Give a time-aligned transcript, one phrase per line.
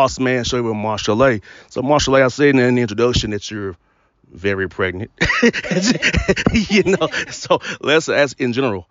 [0.00, 1.42] Bossman Show with Marchel'e.
[1.68, 3.76] So, Marchel'e, I said in the introduction that you're
[4.32, 5.10] very pregnant.
[6.52, 8.88] you know, so let's ask in general,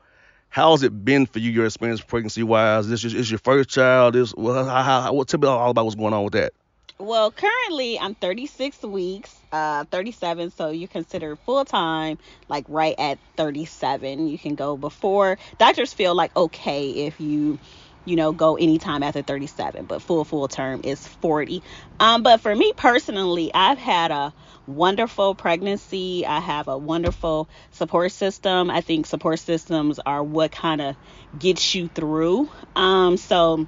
[0.50, 2.88] how's it been for you, your experience pregnancy wise?
[2.88, 4.14] This is, your first child?
[4.14, 6.54] This well, how, how, what, tell me all about what's going on with that.
[7.00, 13.18] Well, currently I'm 36 weeks, uh, 37, so you consider full time, like right at
[13.36, 14.28] 37.
[14.28, 15.40] You can go before.
[15.58, 17.58] Doctors feel like okay if you
[18.06, 21.64] you know, go anytime after 37, but full full term is 40.
[22.00, 24.34] Um, but for me personally, I've had a
[24.66, 26.26] wonderful pregnancy.
[26.26, 28.70] I have a wonderful support system.
[28.72, 30.98] I think support systems are what kind of
[31.38, 32.50] gets you through.
[32.76, 33.68] Um, so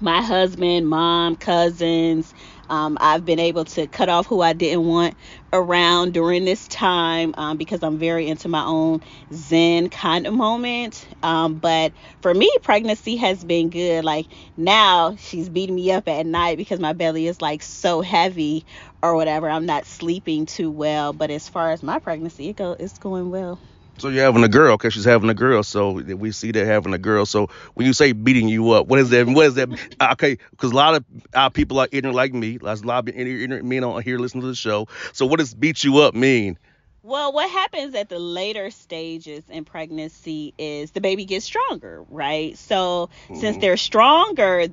[0.00, 2.34] my husband, mom, cousins,
[2.68, 5.16] um, I've been able to cut off who I didn't want
[5.52, 9.00] around during this time um, because I'm very into my own
[9.32, 11.06] Zen kind of moment.
[11.22, 11.92] Um, but
[12.22, 14.04] for me, pregnancy has been good.
[14.04, 18.66] Like now, she's beating me up at night because my belly is like so heavy
[19.02, 19.48] or whatever.
[19.48, 21.12] I'm not sleeping too well.
[21.12, 23.60] But as far as my pregnancy, it go, it's going well.
[23.98, 25.62] So you're having a girl, because She's having a girl.
[25.62, 27.26] So we see that having a girl.
[27.26, 29.26] So when you say beating you up, what is that?
[29.26, 29.68] What is that?
[30.12, 32.58] Okay, because a lot of our people are ignorant like me.
[32.58, 34.88] There's a lot of ignorant men on here listening to the show.
[35.12, 36.58] So what does beat you up mean?
[37.02, 42.56] Well, what happens at the later stages in pregnancy is the baby gets stronger, right?
[42.56, 43.40] So mm-hmm.
[43.40, 44.68] since they're stronger,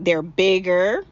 [0.00, 1.04] they're bigger,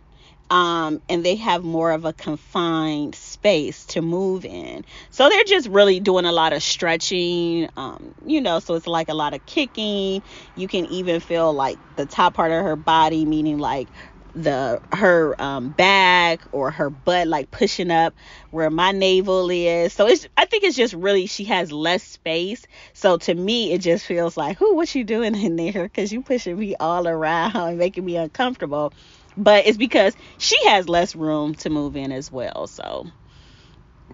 [0.50, 4.84] um, and they have more of a confined space to move in.
[5.10, 9.08] So they're just really doing a lot of stretching, um, you know, so it's like
[9.08, 10.22] a lot of kicking.
[10.54, 13.90] You can even feel like the top part of her body, meaning like
[14.34, 18.14] the her um, back or her butt like pushing up
[18.50, 22.66] where my navel is so it's i think it's just really she has less space
[22.92, 26.22] so to me it just feels like who what you doing in there because you
[26.22, 28.92] pushing me all around and making me uncomfortable
[29.38, 32.66] but it's because she has less room to move in as well.
[32.66, 33.06] So.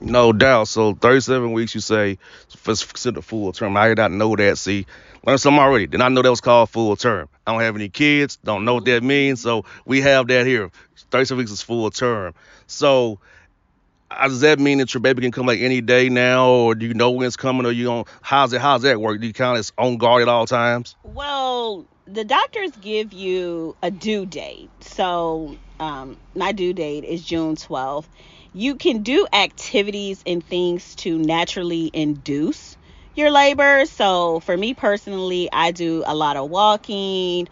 [0.00, 0.68] No doubt.
[0.68, 2.18] So 37 weeks, you say,
[2.64, 3.76] consider full term.
[3.76, 4.58] I did not know that.
[4.58, 4.86] See,
[5.24, 5.86] learned something already.
[5.86, 7.28] Did not know that was called full term.
[7.46, 8.36] I don't have any kids.
[8.44, 9.40] Don't know what that means.
[9.40, 10.70] So we have that here.
[11.10, 12.34] 37 weeks is full term.
[12.66, 13.20] So
[14.22, 16.94] does that mean that your baby can come like any day now, or do you
[16.94, 18.08] know when it's coming, or you don't?
[18.22, 18.60] How's it?
[18.60, 19.20] How's that work?
[19.20, 20.97] Do you count as on guard at all times?
[21.02, 24.70] Well, the doctors give you a due date.
[24.80, 28.06] So um, my due date is June 12th.
[28.53, 32.76] You can do activities and things to naturally induce
[33.14, 33.86] your labor.
[33.86, 37.48] So for me personally, I do a lot of walking.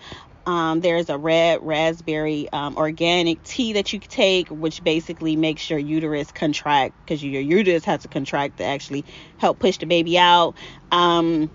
[0.46, 5.78] Um, there's a red raspberry um, organic tea that you take, which basically makes your
[5.78, 9.06] uterus contract because your uterus has to contract to actually
[9.38, 10.56] help push the baby out.
[10.90, 11.52] Um,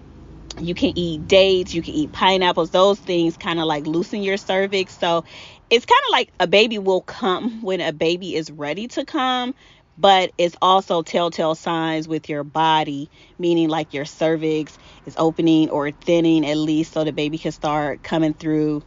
[0.59, 4.37] you can eat dates, you can eat pineapples, those things kind of like loosen your
[4.37, 4.97] cervix.
[4.97, 5.25] So
[5.69, 9.53] it's kind of like a baby will come when a baby is ready to come,
[9.97, 13.09] but it's also telltale signs with your body,
[13.39, 18.03] meaning like your cervix is opening or thinning at least so the baby can start
[18.03, 18.83] coming through,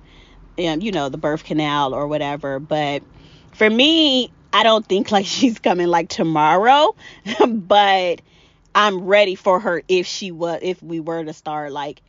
[0.59, 2.61] um, you know, the birth canal or whatever.
[2.61, 3.03] But
[3.53, 6.95] for me, I don't think like she's coming like tomorrow,
[7.49, 8.21] but
[8.75, 12.03] I'm ready for her if she was if we were to start like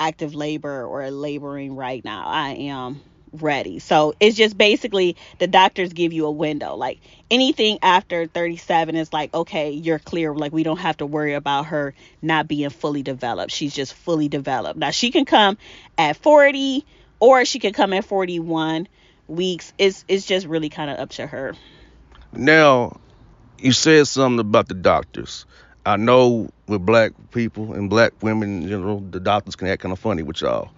[0.00, 2.24] active labor or laboring right now.
[2.26, 3.00] I am
[3.32, 3.78] ready.
[3.78, 6.74] So it's just basically the doctors give you a window.
[6.76, 10.34] Like anything after 37 is like, okay, you're clear.
[10.34, 13.52] Like we don't have to worry about her not being fully developed.
[13.52, 14.78] She's just fully developed.
[14.78, 15.58] Now she can come
[15.96, 16.84] at 40
[17.20, 18.88] or she can come at 41
[19.26, 19.72] weeks.
[19.78, 21.54] It's it's just really kind of up to her.
[22.32, 23.00] Now,
[23.58, 25.46] you said something about the doctors.
[25.86, 29.92] I know with black people and black women in general, the doctors can act kind
[29.92, 30.70] of funny with y'all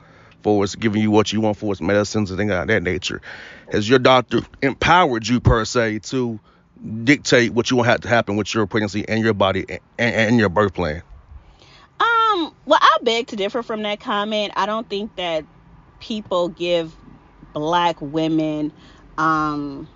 [0.43, 3.21] for us giving you what you want for us medicines and things of that nature.
[3.71, 6.41] Has your doctor empowered you per se to
[7.05, 10.39] dictate what you want have to happen with your pregnancy and your body and, and
[10.39, 11.03] your birth plan?
[12.01, 14.53] Um, well, I beg to differ from that comment.
[14.57, 15.45] I don't think that
[15.99, 16.95] people give
[17.53, 18.73] black women
[19.19, 19.89] um,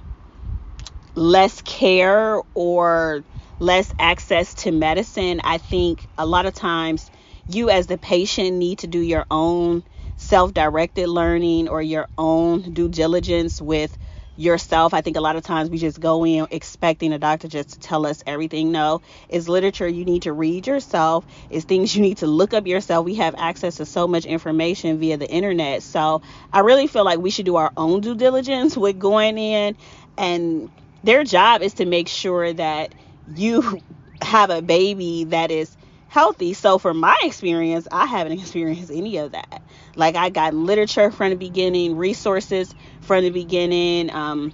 [1.15, 3.25] less care or
[3.59, 7.11] less access to medicine, I think a lot of times
[7.49, 9.83] you as the patient need to do your own
[10.25, 13.97] self-directed learning or your own due diligence with
[14.37, 14.95] yourself.
[14.95, 17.79] I think a lot of times we just go in expecting a doctor just to
[17.79, 18.73] tell us everything.
[18.73, 21.25] No, it's literature you need to read yourself.
[21.51, 23.05] It's things you need to look up yourself.
[23.05, 25.83] We have access to so much information via the internet.
[25.83, 26.23] So
[26.53, 29.77] I really feel like we should do our own due diligence with going in
[30.17, 30.71] and
[31.03, 32.95] their job is to make sure that
[33.37, 33.81] you
[34.23, 35.77] have a baby that is
[36.09, 36.55] healthy.
[36.55, 39.63] So from my experience, I haven't experienced any of that.
[39.97, 44.11] Like I got literature from the beginning, resources from the beginning.
[44.11, 44.53] Um,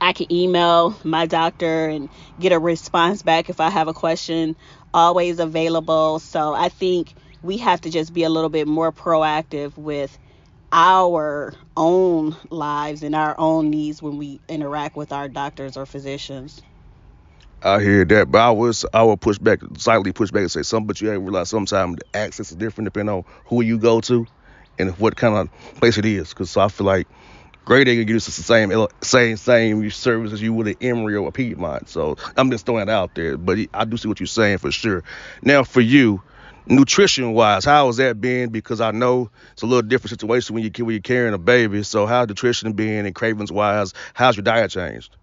[0.00, 2.08] I can email my doctor and
[2.38, 4.56] get a response back if I have a question.
[4.92, 6.18] Always available.
[6.18, 10.18] So I think we have to just be a little bit more proactive with
[10.72, 16.62] our own lives and our own needs when we interact with our doctors or physicians.
[17.62, 20.62] I hear that, but I was I will push back slightly push back and say
[20.62, 24.00] something, but you to realize sometimes the access is different depending on who you go
[24.02, 24.26] to
[24.78, 26.30] and what kind of place it is.
[26.30, 27.06] Because so I feel like
[27.64, 28.72] Grady can give us the same
[29.02, 31.88] same same service as you would at Emory or Piedmont.
[31.88, 34.72] So I'm just throwing it out there, but I do see what you're saying for
[34.72, 35.04] sure.
[35.42, 36.22] Now for you,
[36.66, 38.50] nutrition wise, how has that been?
[38.50, 41.82] Because I know it's a little different situation when you when you're carrying a baby.
[41.82, 43.92] So how's nutrition been and cravings wise?
[44.14, 45.14] How's your diet changed?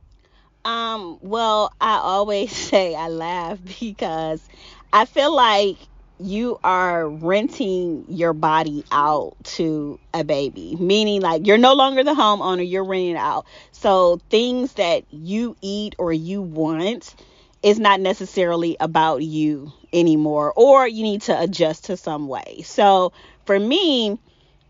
[0.63, 4.47] Um, well, I always say I laugh because
[4.93, 5.77] I feel like
[6.19, 12.13] you are renting your body out to a baby, meaning like you're no longer the
[12.13, 13.45] homeowner, you're renting out.
[13.71, 17.15] So things that you eat or you want
[17.61, 22.61] is not necessarily about you anymore, or you need to adjust to some way.
[22.63, 23.13] So
[23.45, 24.17] for me,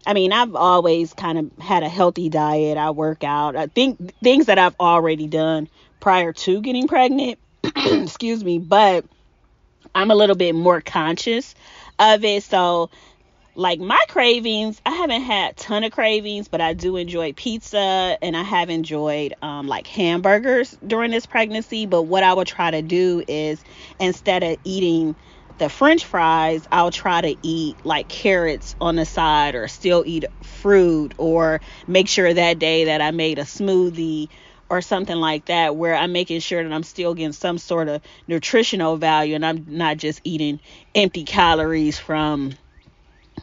[0.05, 2.77] I mean, I've always kind of had a healthy diet.
[2.77, 3.55] I work out.
[3.55, 5.67] I think things that I've already done
[5.99, 7.39] prior to getting pregnant,
[7.75, 9.05] excuse me, but
[9.97, 11.55] I'm a little bit more conscious
[11.97, 12.43] of it.
[12.43, 12.91] So
[13.55, 18.37] like my cravings, I haven't had ton of cravings, but I do enjoy pizza and
[18.37, 21.87] I have enjoyed um, like hamburgers during this pregnancy.
[21.87, 23.63] But what I would try to do is
[23.99, 25.15] instead of eating
[25.57, 30.25] the french fries, I'll try to eat like carrots on the side or still eat
[30.43, 34.29] fruit or make sure that day that I made a smoothie
[34.69, 38.01] or something like that where I'm making sure that I'm still getting some sort of
[38.27, 40.59] nutritional value and I'm not just eating
[40.95, 42.53] empty calories from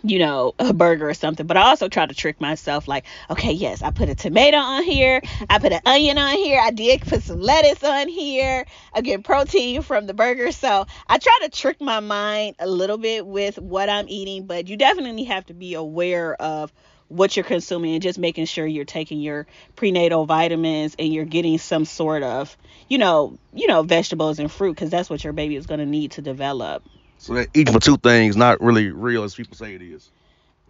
[0.02, 1.46] you know, a burger or something.
[1.46, 4.82] But I also try to trick myself like, okay, yes, I put a tomato on
[4.82, 5.22] here.
[5.48, 6.60] I put an onion on here.
[6.60, 8.66] I did put some lettuce on here.
[8.92, 10.52] I get protein from the burger.
[10.52, 14.68] So I try to trick my mind a little bit with what I'm eating, but
[14.68, 16.72] you definitely have to be aware of
[17.08, 19.46] what you're consuming and just making sure you're taking your
[19.76, 22.56] prenatal vitamins and you're getting some sort of,
[22.88, 25.86] you know, you know, vegetables and fruit because that's what your baby is going to
[25.86, 26.82] need to develop.
[27.18, 30.10] So that eating for two things not really real as people say it is.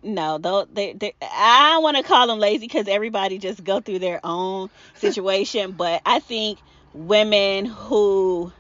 [0.03, 4.01] No, though they, they I want to call them lazy because everybody just go through
[4.01, 6.59] their own situation, but I think
[6.93, 8.53] women who,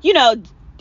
[0.00, 0.36] you know,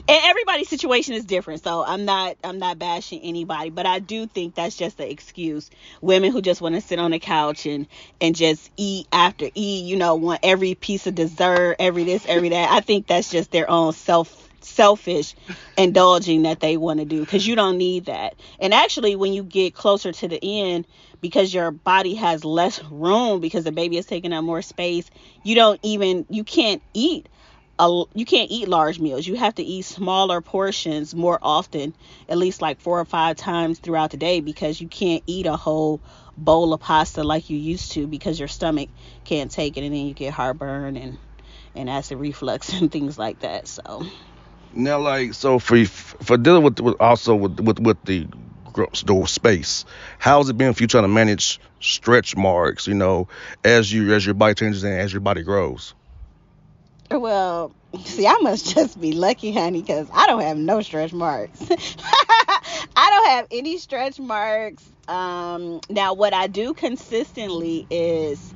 [0.08, 4.28] and everybody's situation is different so i'm not i'm not bashing anybody but i do
[4.28, 5.70] think that's just the excuse.
[6.02, 7.88] Women who just want to sit on the couch and
[8.22, 12.50] and just eat after eat you know want every piece of dessert every this every
[12.50, 12.72] that.
[12.72, 15.36] I think that's just their own self selfish
[15.78, 18.36] indulging that they want to do because you don't need that.
[18.60, 20.86] And actually when you get closer to the end
[21.22, 25.10] because your body has less room because the baby is taking up more space
[25.44, 27.28] you don't even you can't eat
[27.80, 29.28] a, you can't eat large meals.
[29.28, 31.96] You have to eat smaller portions more often,
[32.30, 35.58] at least like four or five times throughout the day, because you can't eat a
[35.58, 36.02] whole
[36.38, 38.90] bowl of pasta like you used to because your stomach
[39.24, 41.18] can't take it, and then you get heartburn and
[41.76, 43.68] and acid reflux and things like that.
[43.68, 44.06] So
[44.74, 48.28] now, like, so for for dealing with, with also with with with the
[49.06, 49.86] the space,
[50.20, 52.88] how's it been for you trying to manage stretch marks?
[52.88, 53.28] You know,
[53.64, 55.94] as you as your body changes and as your body grows.
[57.12, 57.72] Well,
[58.04, 61.60] see, I must just be lucky, honey, because I don't have no stretch marks.
[62.98, 64.84] I don't have any stretch marks.
[65.08, 68.54] Um, now, what I do consistently is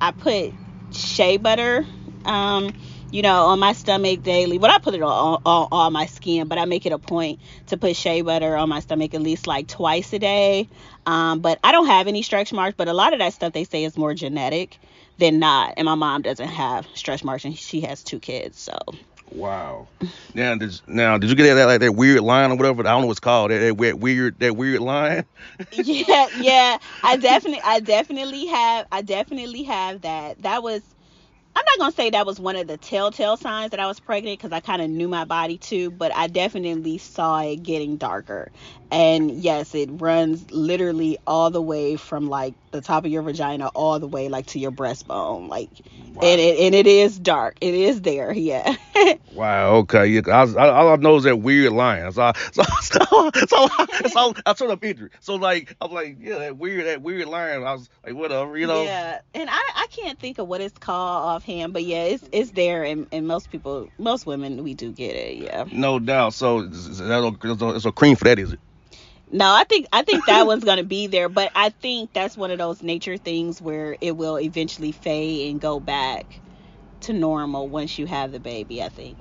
[0.00, 0.52] I put
[0.92, 1.86] shea butter,
[2.24, 2.72] um,
[3.10, 4.58] you know, on my stomach daily.
[4.58, 7.40] But I put it on, on, on my skin, but I make it a point
[7.68, 10.68] to put shea butter on my stomach at least like twice a day.
[11.06, 13.64] Um, but I don't have any stretch marks, but a lot of that stuff they
[13.64, 14.78] say is more genetic
[15.18, 15.74] than not.
[15.76, 18.78] And my mom doesn't have stretch marks, and she has two kids, so.
[19.32, 19.88] Wow.
[20.34, 22.82] Now, did, now, did you get that like that weird line or whatever?
[22.82, 23.50] I don't know what's called.
[23.50, 25.24] That, that weird, that weird line.
[25.72, 26.78] yeah, yeah.
[27.02, 30.42] I definitely, I definitely have, I definitely have that.
[30.42, 30.82] That was
[31.56, 34.38] I'm not gonna say that was one of the telltale signs that I was pregnant
[34.38, 38.52] because I kind of knew my body too, but I definitely saw it getting darker.
[38.90, 43.68] And yes, it runs literally all the way from like the top of your vagina
[43.68, 45.70] all the way like to your breastbone, like,
[46.12, 46.20] wow.
[46.24, 47.56] and it and it is dark.
[47.62, 48.76] It is there, yeah.
[49.34, 49.74] wow.
[49.76, 50.06] Okay.
[50.06, 50.22] Yeah.
[50.26, 52.10] I, I, all I know is that weird line.
[52.12, 53.68] So, so, so, so,
[54.08, 55.10] so I sort of picture.
[55.20, 57.62] So like I'm like yeah, that weird, that weird line.
[57.62, 58.82] I was like whatever, you know.
[58.84, 59.20] Yeah.
[59.34, 62.84] And I I can't think of what it's called offhand, but yeah, it's it's there,
[62.84, 65.36] and, and most people, most women, we do get it.
[65.38, 65.64] Yeah.
[65.72, 66.34] No doubt.
[66.34, 68.60] So it's a cream for that, is it?
[69.30, 72.50] No, I think I think that one's gonna be there, but I think that's one
[72.50, 76.40] of those nature things where it will eventually fade and go back
[77.00, 78.82] to normal once you have the baby.
[78.82, 79.18] I think.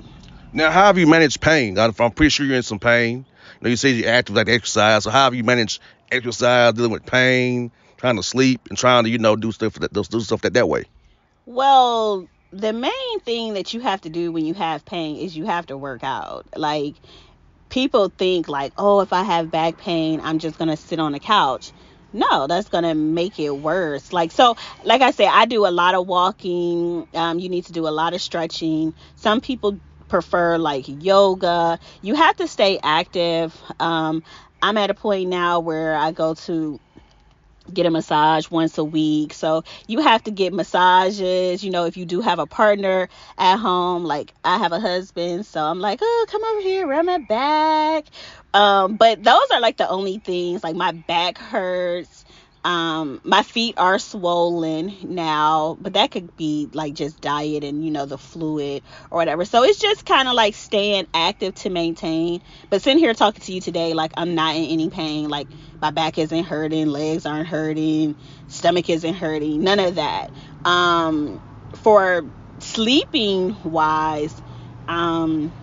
[0.52, 1.78] Now, how have you managed pain?
[1.78, 3.18] I'm pretty sure you're in some pain.
[3.18, 3.26] You
[3.62, 5.04] know, you say you're active like exercise.
[5.04, 9.10] So how have you managed exercise, dealing with pain, trying to sleep, and trying to
[9.10, 10.86] you know do stuff that do stuff that that way?
[11.46, 15.46] Well, the main thing that you have to do when you have pain is you
[15.46, 16.46] have to work out.
[16.56, 16.96] Like
[17.70, 21.12] people think like, "Oh, if I have back pain, I'm just going to sit on
[21.12, 21.72] the couch."
[22.16, 24.14] No, that's to make it worse.
[24.14, 27.08] Like so, like I say I do a lot of walking.
[27.14, 28.94] Um, you need to do a lot of stretching.
[29.16, 31.78] Some people prefer like yoga.
[32.02, 33.54] You have to stay active.
[33.82, 34.24] Um,
[34.62, 36.80] I'm at a point now where I go to
[37.74, 39.34] get a massage once a week.
[39.34, 43.58] So you have to get massages, you know, if you do have a partner at
[43.58, 47.18] home, like I have a husband, so I'm like, "Oh, come over here, rub my
[47.18, 48.06] back."
[48.56, 52.26] Um, but those are like the only things like my back hurts
[52.64, 57.92] um, my feet are swollen now, but that could be like just diet and you
[57.92, 59.46] know the fluid or whatever.
[59.46, 62.42] So it's just kind of like staying active to maintain.
[62.70, 65.30] But sitting here talking to you today, like I'm not in any pain.
[65.30, 65.50] Like
[65.82, 70.32] my back isn't hurting, legs aren't hurting, stomach isn't hurting, none of that.
[70.66, 71.42] Um,
[71.76, 74.42] for sleeping wise,
[74.88, 75.56] um,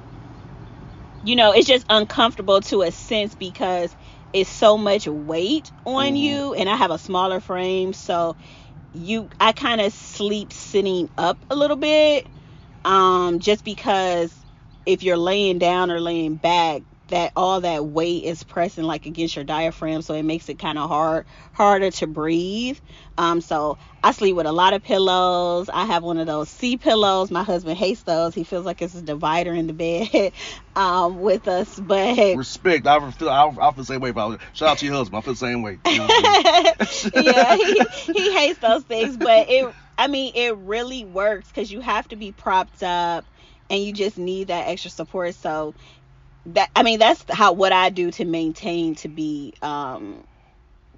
[1.24, 3.94] you know, it's just uncomfortable to a sense because
[4.32, 6.16] it's so much weight on mm-hmm.
[6.16, 8.36] you and I have a smaller frame so
[8.94, 12.26] you I kind of sleep sitting up a little bit
[12.84, 14.34] um just because
[14.86, 19.36] if you're laying down or laying back that all that weight is pressing like against
[19.36, 22.78] your diaphragm so it makes it kind of hard harder to breathe.
[23.18, 25.68] Um so i sleep with a lot of pillows.
[25.68, 27.30] I have one of those c pillows.
[27.30, 28.34] My husband hates those.
[28.34, 30.32] He feels like it's a divider in the bed
[30.76, 32.86] um with us but respect.
[32.86, 34.40] I feel i, I feel the same way about it.
[34.54, 35.18] Shout out to your husband.
[35.18, 35.80] I feel the same way.
[35.86, 36.08] You know
[37.14, 41.82] yeah he, he hates those things but it i mean it really works because you
[41.82, 43.26] have to be propped up
[43.72, 45.34] and you just need that extra support.
[45.34, 45.74] So
[46.46, 50.24] that I mean that's how what I do to maintain to be um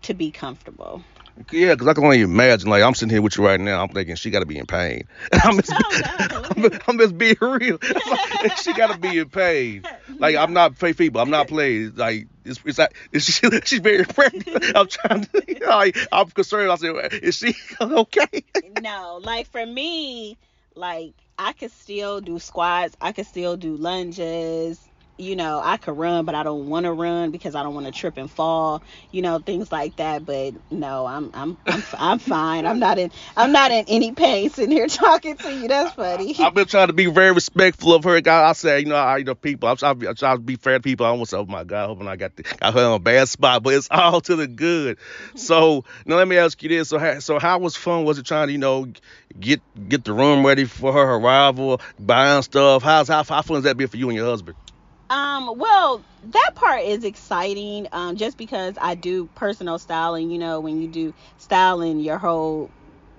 [0.02, 1.02] to be comfortable.
[1.50, 2.70] Yeah, because I can only imagine.
[2.70, 4.66] Like I'm sitting here with you right now, I'm thinking she got to be in
[4.66, 5.08] pain.
[5.32, 6.42] I'm, just, oh, no.
[6.68, 7.78] I'm, I'm, just being real.
[7.82, 9.84] Like, she got to be in pain.
[10.18, 11.20] Like I'm not fake people.
[11.20, 11.94] I'm not playing.
[11.96, 12.78] Like it's it's,
[13.10, 14.76] it's she, she's very pregnant.
[14.76, 15.66] I'm trying to.
[15.66, 16.70] Like, I'm concerned.
[16.70, 18.44] I said, is she okay?
[18.80, 20.38] no, like for me,
[20.76, 22.96] like I could still do squats.
[23.00, 24.80] I could still do lunges
[25.16, 27.86] you know, I could run, but I don't want to run because I don't want
[27.86, 30.26] to trip and fall, you know, things like that.
[30.26, 32.66] But no, I'm I'm I'm, I'm fine.
[32.66, 35.68] I'm not in I'm not in any pain sitting here talking to you.
[35.68, 36.34] That's funny.
[36.40, 38.20] I've been trying to be very respectful of her.
[38.26, 39.68] I, I say, you know, I you know people.
[39.68, 41.06] I'm I'm trying to be fair to people.
[41.06, 43.62] I almost oh my God, hoping I got the, got her in a bad spot,
[43.62, 44.98] but it's all to the good.
[45.36, 48.04] So now let me ask you this: so how, so how was fun?
[48.04, 48.88] Was it trying to you know
[49.38, 52.82] get get the room ready for her arrival, buying stuff?
[52.82, 54.56] How's how, how fun is that be for you and your husband?
[55.14, 57.86] Um, well, that part is exciting.
[57.92, 62.68] Um, just because I do personal styling, you know, when you do styling, your whole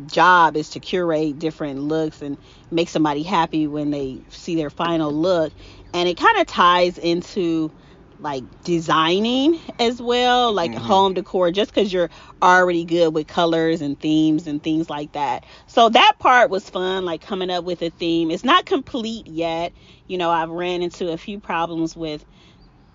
[0.06, 2.38] job is to curate different looks and
[2.70, 5.54] make somebody happy when they see their final look.
[5.94, 7.72] And it kind of ties into
[8.20, 10.80] like designing as well, like mm-hmm.
[10.80, 12.10] home decor, just because you're
[12.42, 15.46] already good with colors and themes and things like that.
[15.68, 18.32] So that part was fun, like coming up with a theme.
[18.32, 19.74] It's not complete yet.
[20.08, 22.26] You know, I've ran into a few problems with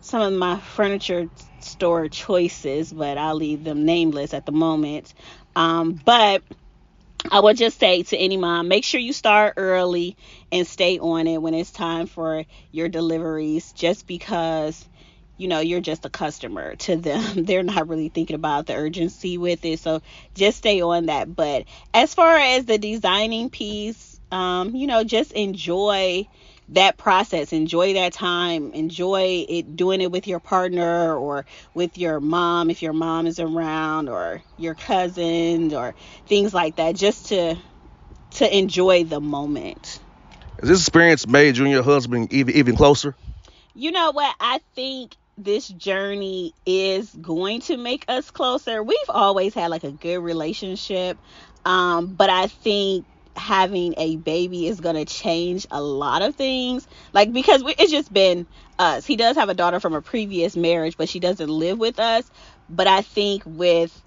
[0.01, 1.29] some of my furniture
[1.61, 5.13] store choices, but I'll leave them nameless at the moment.
[5.57, 6.43] Um, but
[7.31, 10.17] I would just say to any mom, make sure you start early
[10.53, 14.89] and stay on it when it's time for your deliveries, just because
[15.37, 17.45] you know you're just a customer to them.
[17.45, 19.81] They're not really thinking about the urgency with it.
[19.81, 20.03] So
[20.35, 21.35] just stay on that.
[21.35, 26.27] But as far as the designing piece um, you know just enjoy
[26.71, 27.53] that process.
[27.53, 28.73] Enjoy that time.
[28.73, 33.41] Enjoy it doing it with your partner or with your mom if your mom is
[33.41, 35.95] around or your cousins or
[36.27, 37.57] things like that just to
[38.33, 40.01] to enjoy the moment.
[40.61, 43.17] Has this experience made you and your husband even even closer?
[43.75, 44.35] You know what?
[44.41, 48.83] I think this journey is going to make us closer.
[48.83, 51.19] We've always had like a good relationship.
[51.65, 56.87] Um, but I think having a baby is going to change a lot of things.
[57.13, 58.47] Like, because it's just been
[58.79, 59.07] us.
[59.07, 62.31] He does have a daughter from a previous marriage, but she doesn't live with us.
[62.69, 64.03] But I think with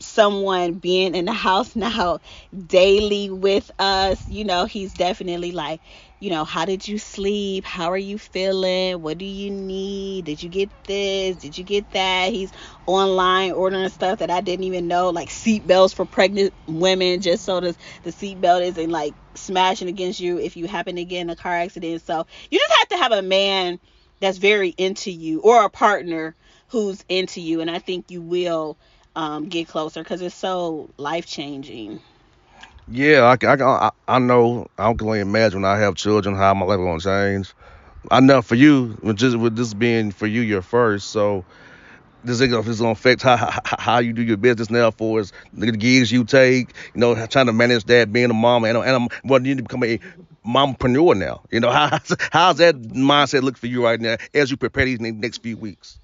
[0.00, 2.18] someone being in the house now
[2.66, 5.80] daily with us, you know, he's definitely like,
[6.22, 7.64] you know, how did you sleep?
[7.64, 9.02] How are you feeling?
[9.02, 10.26] What do you need?
[10.26, 11.34] Did you get this?
[11.38, 12.32] Did you get that?
[12.32, 12.52] He's
[12.86, 17.44] online ordering stuff that I didn't even know, like seat belts for pregnant women, just
[17.44, 21.22] so the, the seat belt isn't like smashing against you if you happen to get
[21.22, 22.02] in a car accident.
[22.02, 23.80] So you just have to have a man
[24.20, 26.36] that's very into you or a partner
[26.68, 27.62] who's into you.
[27.62, 28.78] And I think you will
[29.16, 32.00] um, get closer because it's so life changing.
[32.88, 34.66] Yeah, I, I, I know.
[34.78, 37.52] I can only imagine when I have children how my life gonna change.
[38.10, 41.44] I know for you, with just with this being for you your first, so
[42.24, 45.70] this is gonna affect how, how, how you do your business now for us, the
[45.72, 49.08] gigs you take, you know, trying to manage that, being a mom, and, and I'm
[49.24, 49.98] well, you need to become a
[50.44, 51.42] mompreneur now.
[51.50, 51.98] You know, how,
[52.32, 55.98] how's that mindset look for you right now as you prepare these next few weeks?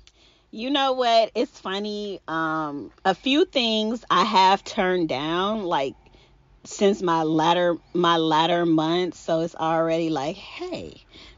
[0.51, 1.31] You know what?
[1.35, 2.21] It's funny.
[2.29, 5.95] Um, a few things I have turned down, like
[6.69, 10.95] since my latter my latter months, so it's already like, hey,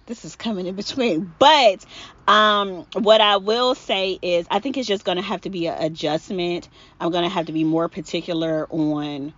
[0.07, 1.33] this is coming in between.
[1.39, 1.85] But
[2.27, 5.69] um, what I will say is, I think it's just going to have to be
[5.69, 6.69] an adjustment.
[7.01, 9.33] I'm going to have to be more particular on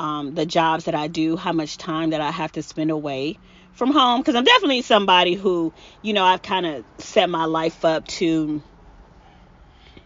[0.00, 3.38] um, the jobs that I do, how much time that I have to spend away
[3.74, 5.72] from home, because I'm definitely somebody who,
[6.02, 8.62] you know, I've kind of set my life up to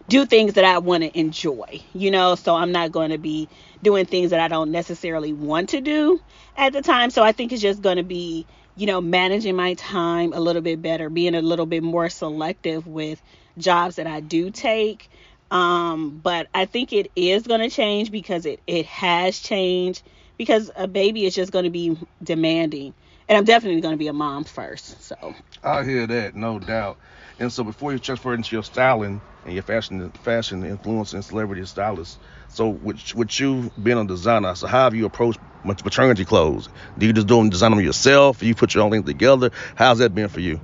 [0.09, 3.47] do things that I want to enjoy, you know, so I'm not going to be
[3.81, 6.19] doing things that I don't necessarily want to do
[6.57, 7.09] at the time.
[7.09, 10.61] So I think it's just going to be, you know, managing my time a little
[10.61, 13.21] bit better, being a little bit more selective with
[13.57, 15.09] jobs that I do take.
[15.51, 20.03] Um, but I think it is going to change because it, it has changed
[20.37, 22.93] because a baby is just going to be demanding.
[23.27, 25.03] And I'm definitely going to be a mom first.
[25.03, 26.97] So I hear that, no doubt.
[27.39, 31.65] And so before you transfer into your styling and your fashion fashion influence and celebrity
[31.65, 32.17] stylist,
[32.49, 36.67] so with, with you being a designer, so how have you approached maternity clothes?
[36.97, 38.43] Do you just do them design them yourself?
[38.43, 39.51] You put your own thing together?
[39.75, 40.59] How's that been for you?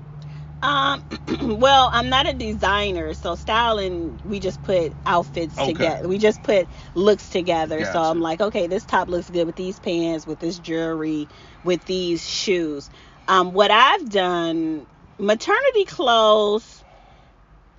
[0.61, 1.03] Um,
[1.59, 5.73] well, I'm not a designer, so styling we just put outfits okay.
[5.73, 6.07] together.
[6.07, 7.79] We just put looks together.
[7.79, 7.93] Gotcha.
[7.93, 11.29] So I'm like, okay, this top looks good with these pants, with this jewelry,
[11.63, 12.89] with these shoes.
[13.27, 14.87] Um, what I've done
[15.19, 16.83] maternity clothes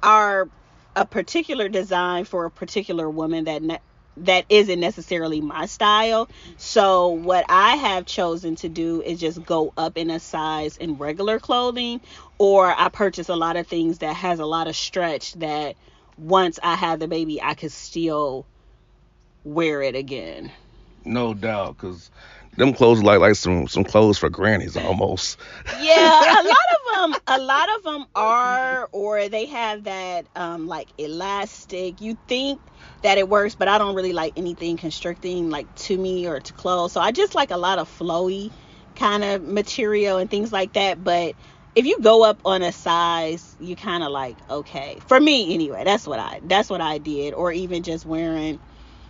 [0.03, 0.49] are
[0.95, 3.83] a particular design for a particular woman that
[4.18, 6.29] that isn't necessarily my style.
[6.57, 10.96] So what I have chosen to do is just go up in a size in
[10.96, 12.00] regular clothing
[12.38, 15.76] or I purchase a lot of things that has a lot of stretch that
[16.18, 18.46] once I have the baby I could still
[19.44, 20.50] wear it again.
[21.05, 22.11] No doubt cuz
[22.57, 25.38] them clothes like like some some clothes for grannies almost.
[25.83, 30.66] Yeah, a lot of them a lot of them are or they have that um
[30.66, 32.00] like elastic.
[32.00, 32.61] You think
[33.02, 36.52] that it works, but I don't really like anything constricting like to me or to
[36.54, 36.92] clothes.
[36.92, 38.52] So I just like a lot of flowy
[38.96, 41.35] kind of material and things like that, but
[41.74, 44.98] if you go up on a size, you kind of like okay.
[45.06, 48.61] For me anyway, that's what I that's what I did or even just wearing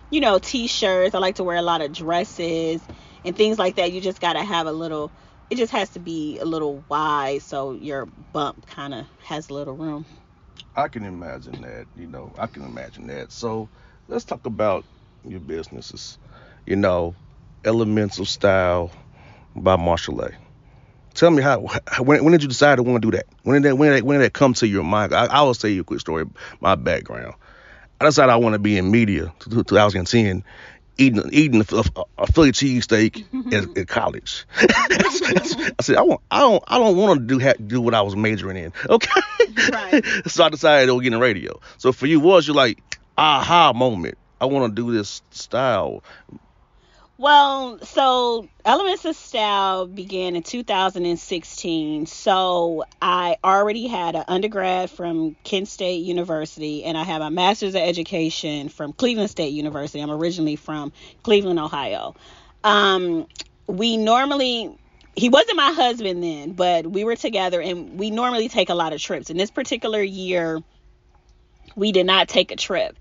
[0.09, 1.15] you know, t-shirts.
[1.15, 2.81] I like to wear a lot of dresses
[3.25, 3.91] and things like that.
[3.91, 5.11] You just got to have a little,
[5.49, 9.53] it just has to be a little wide so your bump kind of has a
[9.53, 10.05] little room.
[10.77, 13.31] I can imagine that, you know, I can imagine that.
[13.31, 13.67] So
[14.07, 14.85] let's talk about
[15.25, 16.19] your businesses.
[16.67, 17.15] You know,
[17.65, 18.91] Elements of Style
[19.55, 20.35] by Marchel'e.
[21.15, 21.61] Tell me how,
[21.99, 23.25] when, when did you decide to want to do that?
[23.41, 25.15] When did that, when did that, when did that come to your mind?
[25.15, 26.25] I, I will tell you a quick story,
[26.61, 27.33] my background.
[27.99, 30.43] I decided I want to be in media 2010
[30.97, 31.83] eating eating a,
[32.17, 34.45] a Philly cheesesteak at, at college.
[34.55, 38.01] I said I want I don't I don't want to do ha- do what I
[38.01, 38.73] was majoring in.
[38.89, 39.21] Okay.
[39.71, 40.03] Right.
[40.27, 41.59] so I decided to get in radio.
[41.77, 42.79] So for you, was you like
[43.17, 44.17] aha moment?
[44.39, 46.03] I want to do this style.
[47.19, 52.05] Well, so Elements of Style began in 2016.
[52.05, 57.73] So I already had an undergrad from Kent State University and I have a master's
[57.73, 59.99] of education from Cleveland State University.
[59.99, 62.15] I'm originally from Cleveland, Ohio.
[62.63, 63.25] Um,
[63.65, 64.77] we normally
[65.15, 68.93] he wasn't my husband then, but we were together and we normally take a lot
[68.93, 69.31] of trips.
[69.31, 70.61] And this particular year,
[71.75, 72.95] we did not take a trip.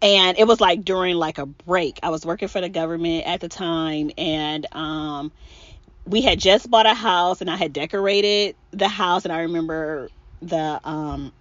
[0.00, 1.98] And it was like during like a break.
[2.02, 5.32] I was working for the government at the time and um
[6.06, 10.08] we had just bought a house and I had decorated the house and I remember
[10.40, 11.32] the um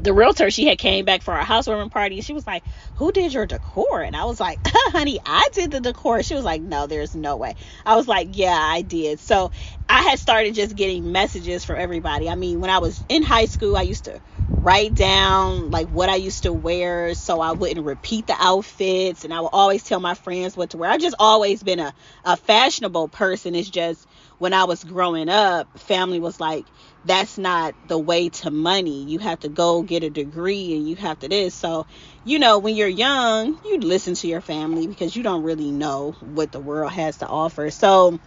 [0.00, 2.64] the realtor she had came back for our housewarming party she was like
[2.94, 4.02] who did your decor?
[4.02, 6.22] And i was like honey i did the decor.
[6.24, 7.54] She was like no there's no way.
[7.86, 9.20] I was like yeah i did.
[9.20, 9.52] So
[9.88, 12.28] i had started just getting messages from everybody.
[12.28, 16.08] I mean when i was in high school i used to write down like what
[16.08, 20.00] i used to wear so i wouldn't repeat the outfits and i would always tell
[20.00, 24.06] my friends what to wear i've just always been a, a fashionable person it's just
[24.38, 26.68] when i was growing up family was like
[27.04, 29.04] that's not the way to money.
[29.04, 31.54] You have to go get a degree and you have to this.
[31.54, 31.86] So,
[32.24, 36.12] you know, when you're young, you listen to your family because you don't really know
[36.20, 37.70] what the world has to offer.
[37.70, 38.20] So,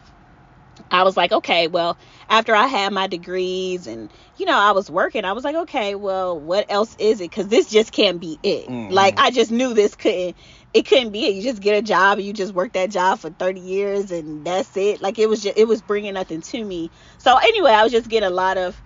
[0.91, 1.97] I was like, okay, well,
[2.29, 5.95] after I had my degrees and, you know, I was working, I was like, okay,
[5.95, 7.29] well, what else is it?
[7.29, 8.67] Because this just can't be it.
[8.67, 8.93] Mm-hmm.
[8.93, 10.37] Like, I just knew this couldn't,
[10.73, 11.35] it couldn't be it.
[11.35, 14.45] You just get a job and you just work that job for 30 years and
[14.45, 15.01] that's it.
[15.01, 16.91] Like, it was just, it was bringing nothing to me.
[17.17, 18.79] So, anyway, I was just getting a lot of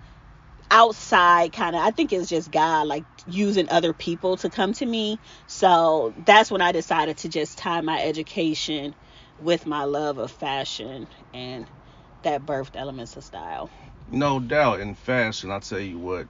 [0.70, 4.86] outside kind of, I think it's just God, like, using other people to come to
[4.86, 5.18] me.
[5.46, 8.94] So, that's when I decided to just tie my education
[9.40, 11.66] with my love of fashion and
[12.22, 13.70] that birthed elements of style.
[14.10, 16.26] No doubt in fashion, I tell you what,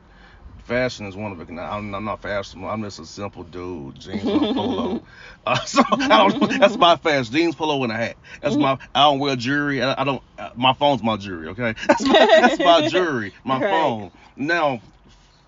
[0.65, 1.49] fashion is one of it.
[1.51, 2.69] I'm, I'm not fashionable.
[2.69, 5.03] I'm just a simple dude, jeans and polo.
[5.45, 8.17] Uh, so that's my fashion: jeans, polo, and a hat.
[8.41, 8.79] That's my.
[8.95, 9.83] I don't wear jewelry.
[9.83, 10.23] I, I don't.
[10.39, 11.49] Uh, my phone's my jewelry.
[11.49, 13.35] Okay, that's my, that's my jewelry.
[13.43, 13.71] My right.
[13.71, 14.13] phone.
[14.37, 14.81] Now,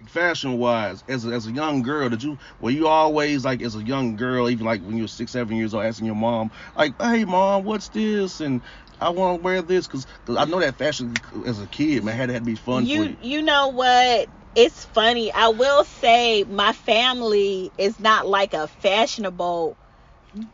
[0.08, 3.76] fashion wise, as a, as a young girl, did you were you always like as
[3.76, 6.50] a young girl, even like when you were six, seven years old, asking your mom
[6.76, 8.62] like, "Hey, mom, what's this?" and
[9.00, 11.14] I want to wear this because I know that fashion
[11.46, 13.16] as a kid, man, had, had to be fun you, for you.
[13.22, 14.28] You know what?
[14.54, 15.32] It's funny.
[15.32, 19.76] I will say my family is not like a fashionable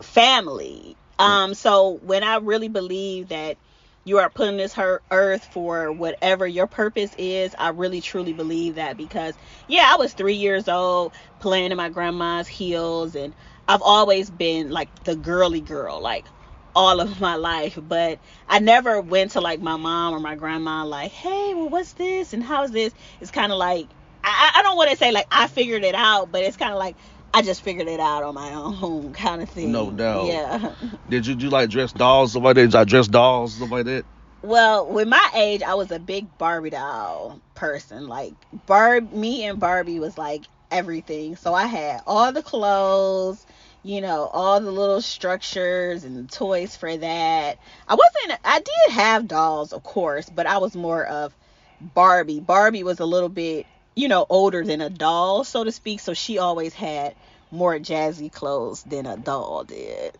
[0.03, 0.97] family.
[1.19, 3.59] Um, so when I really believe that
[4.05, 8.77] you are putting this her earth for whatever your purpose is, I really truly believe
[8.77, 9.35] that because
[9.69, 13.35] yeah, I was three years old playing in my grandma's heels and
[13.69, 16.27] I've always been like the girly girl, like
[16.75, 20.85] all of my life, but I never went to like my mom or my grandma
[20.85, 22.93] like, hey, well, what's this and how's this?
[23.21, 23.89] It's kind of like
[24.23, 26.79] I, I don't want to say like I figured it out, but it's kind of
[26.79, 26.97] like
[27.33, 29.73] I just figured it out on my own kind of thing.
[29.73, 30.27] No doubt.
[30.27, 30.75] Yeah.
[31.09, 32.67] Did you do like dress dolls stuff like that?
[32.67, 34.05] Did I dress dolls stuff like that?
[34.43, 38.09] Well, with my age, I was a big Barbie doll person.
[38.09, 38.35] Like
[38.67, 41.37] Barb, me and Barbie was like everything.
[41.37, 43.45] So I had all the clothes
[43.83, 47.59] you know, all the little structures and toys for that.
[47.89, 51.35] I wasn't, I did have dolls, of course, but I was more of
[51.81, 52.41] Barbie.
[52.41, 56.15] Barbie was a little bit, you know, older than a doll, so to speak, so
[56.15, 57.15] she always had
[57.51, 60.17] more jazzy clothes than a doll did.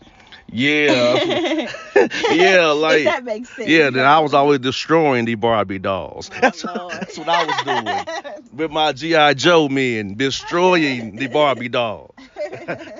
[0.53, 1.15] Yeah,
[2.33, 3.69] yeah, like that makes sense.
[3.69, 6.31] Yeah, then I was always destroying the Barbie dolls.
[6.33, 11.29] Oh, that's, what, that's what I was doing with my GI Joe men, destroying the
[11.29, 12.15] Barbie dolls.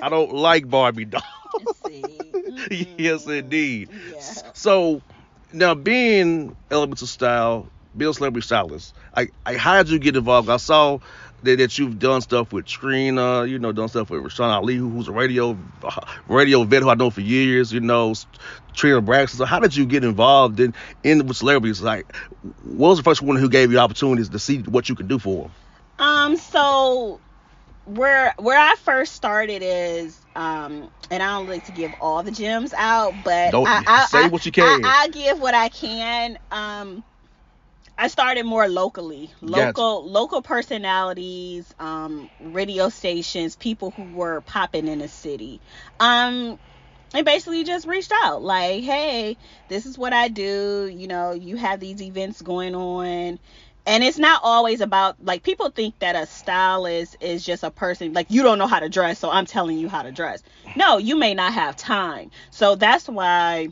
[0.01, 1.23] I don't like Barbie dolls.
[1.85, 2.95] Mm-hmm.
[2.97, 3.89] yes, indeed.
[4.11, 4.19] Yeah.
[4.53, 5.01] So
[5.51, 10.49] now being Elements of Style, being celebrity stylist, I, I how did you get involved?
[10.49, 10.99] I saw
[11.43, 15.07] that, that you've done stuff with Trina, you know, done stuff with Rashan Ali, who's
[15.07, 15.57] a radio
[16.27, 18.13] radio vet who I know for years, you know,
[18.73, 19.39] Trina Braxton.
[19.39, 20.73] So how did you get involved in
[21.03, 21.81] in with celebrities?
[21.81, 22.15] Like,
[22.63, 25.19] what was the first one who gave you opportunities to see what you could do
[25.19, 25.51] for them?
[25.99, 27.19] Um, so
[27.85, 32.31] where where I first started is um and I don't like to give all the
[32.31, 34.85] gems out, but don't, I, I, say I, what you can.
[34.85, 36.37] I, I give what I can.
[36.51, 37.03] Um
[38.01, 40.11] I started more locally, local gotcha.
[40.11, 45.61] local personalities, um, radio stations, people who were popping in the city.
[45.99, 46.57] Um,
[47.13, 49.37] and basically just reached out like, hey,
[49.67, 50.91] this is what I do.
[50.91, 53.37] You know, you have these events going on.
[53.85, 58.13] And it's not always about like people think that a stylist is just a person
[58.13, 60.41] like you don't know how to dress, so I'm telling you how to dress.
[60.75, 62.31] No, you may not have time.
[62.49, 63.67] So that's why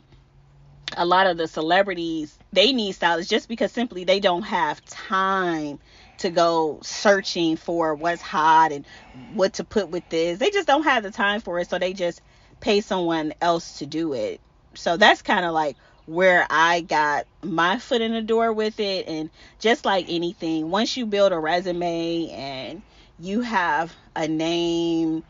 [0.96, 5.78] a lot of the celebrities they need stylists just because simply they don't have time
[6.18, 8.86] to go searching for what's hot and
[9.32, 10.38] what to put with this.
[10.38, 12.20] They just don't have the time for it, so they just
[12.60, 14.40] pay someone else to do it.
[14.74, 19.06] So that's kind of like where I got my foot in the door with it
[19.08, 22.82] and just like anything, once you build a resume and
[23.18, 25.22] you have a name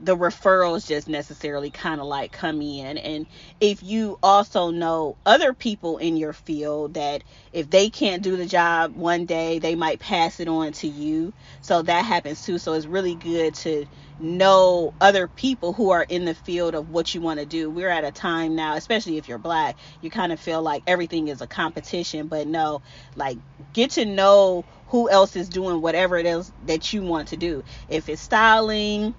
[0.00, 2.98] the referrals just necessarily kind of like come in.
[2.98, 3.26] And
[3.60, 8.46] if you also know other people in your field that if they can't do the
[8.46, 11.32] job one day they might pass it on to you.
[11.60, 12.58] So that happens too.
[12.58, 13.86] So it's really good to
[14.20, 17.70] know other people who are in the field of what you want to do.
[17.70, 21.28] We're at a time now especially if you're black you kind of feel like everything
[21.28, 22.28] is a competition.
[22.28, 22.82] But no
[23.16, 23.38] like
[23.72, 27.62] get to know who else is doing whatever it is that you want to do.
[27.88, 29.14] If it's styling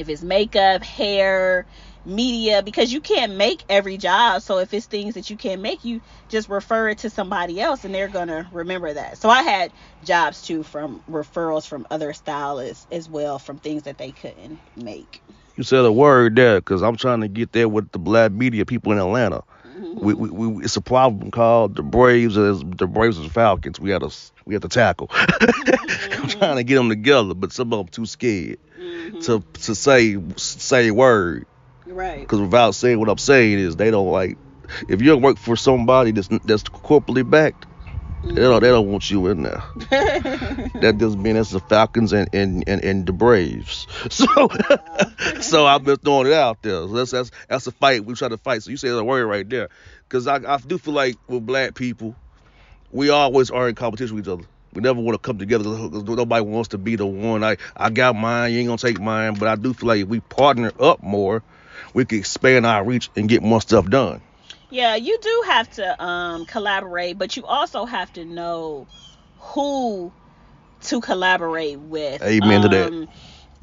[0.00, 1.66] if it's makeup, hair,
[2.04, 4.42] media, because you can't make every job.
[4.42, 7.84] So if it's things that you can't make, you just refer it to somebody else
[7.84, 9.18] and they're going to remember that.
[9.18, 9.72] So I had
[10.04, 15.22] jobs too from referrals from other stylists as well from things that they couldn't make.
[15.56, 18.66] You said a word there because I'm trying to get there with the black media
[18.66, 19.42] people in Atlanta.
[19.76, 20.04] Mm-hmm.
[20.04, 23.78] We, we, we, it's a problem called the Braves as the Braves and Falcons.
[23.78, 24.10] We had to
[24.44, 25.08] we had to tackle.
[25.08, 26.22] mm-hmm.
[26.22, 29.18] I'm trying to get them together, but some of them too scared mm-hmm.
[29.20, 31.46] to to say say a word.
[31.86, 32.20] Right.
[32.20, 34.38] Because without saying what I'm saying is they don't like
[34.88, 37.75] if you work for somebody that's that's corporately backed, mm-hmm.
[38.34, 39.62] They don't they don't want you in there.
[40.80, 43.86] that doesn't mean that's the Falcons and and, and, and the Braves.
[44.10, 44.26] So
[45.40, 46.86] so I've been throwing it out there.
[46.86, 48.62] So that's that's that's a fight we try to fight.
[48.62, 49.68] So you say the word right there,
[50.08, 52.14] because I I do feel like with black people,
[52.92, 54.44] we always are in competition with each other.
[54.72, 57.42] We never want to come together because nobody wants to be the one.
[57.42, 59.34] I, I got mine, you ain't gonna take mine.
[59.34, 61.42] But I do feel like if we partner up more,
[61.94, 64.20] we can expand our reach and get more stuff done.
[64.76, 68.86] Yeah, you do have to um, collaborate, but you also have to know
[69.38, 70.12] who
[70.82, 72.22] to collaborate with.
[72.22, 72.92] Amen um, to that.
[72.92, 73.08] Um,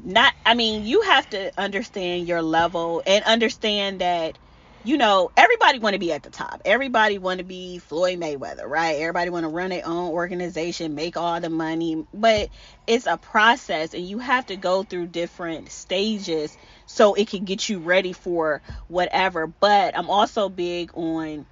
[0.00, 4.38] not, I mean, you have to understand your level and understand that
[4.84, 6.60] you know, everybody want to be at the top.
[6.66, 8.96] Everybody want to be Floyd Mayweather, right?
[8.96, 12.50] Everybody want to run their own organization, make all the money, but
[12.86, 17.68] it's a process and you have to go through different stages so it can get
[17.68, 19.46] you ready for whatever.
[19.46, 21.46] But I'm also big on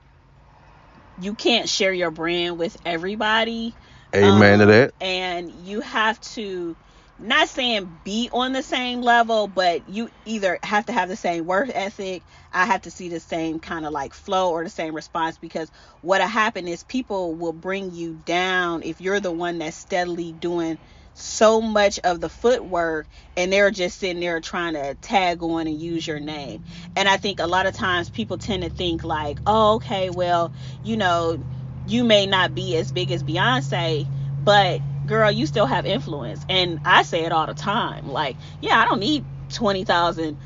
[1.16, 3.76] you can't share your brand with everybody.
[4.14, 4.94] Amen um, to that.
[5.00, 6.76] And you have to
[7.18, 11.46] not saying be on the same level, but you either have to have the same
[11.46, 12.24] work ethic.
[12.52, 15.70] I have to see the same kind of like flow or the same response because
[16.00, 20.78] what'll happen is people will bring you down if you're the one that's steadily doing
[21.14, 25.80] so much of the footwork and they're just sitting there trying to tag on and
[25.80, 26.64] use your name.
[26.96, 30.52] And I think a lot of times people tend to think like, oh, okay, well,
[30.84, 31.42] you know,
[31.86, 34.06] you may not be as big as Beyonce,
[34.44, 36.44] but girl, you still have influence.
[36.48, 38.08] And I say it all the time.
[38.08, 40.38] Like, yeah, I don't need 20,000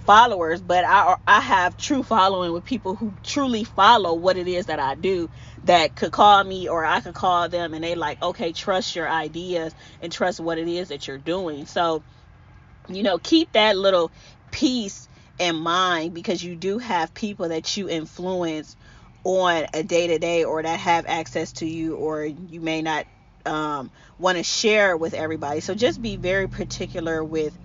[0.00, 4.66] followers, but I I have true following with people who truly follow what it is
[4.66, 5.30] that I do
[5.64, 9.08] that could call me or I could call them and they like, "Okay, trust your
[9.10, 12.04] ideas and trust what it is that you're doing." So,
[12.88, 14.12] you know, keep that little
[14.52, 15.08] piece
[15.38, 18.76] in mind because you do have people that you influence
[19.24, 23.06] on a day to day or that have access to you or you may not
[23.46, 25.60] um, want to share with everybody.
[25.60, 27.58] So just be very particular with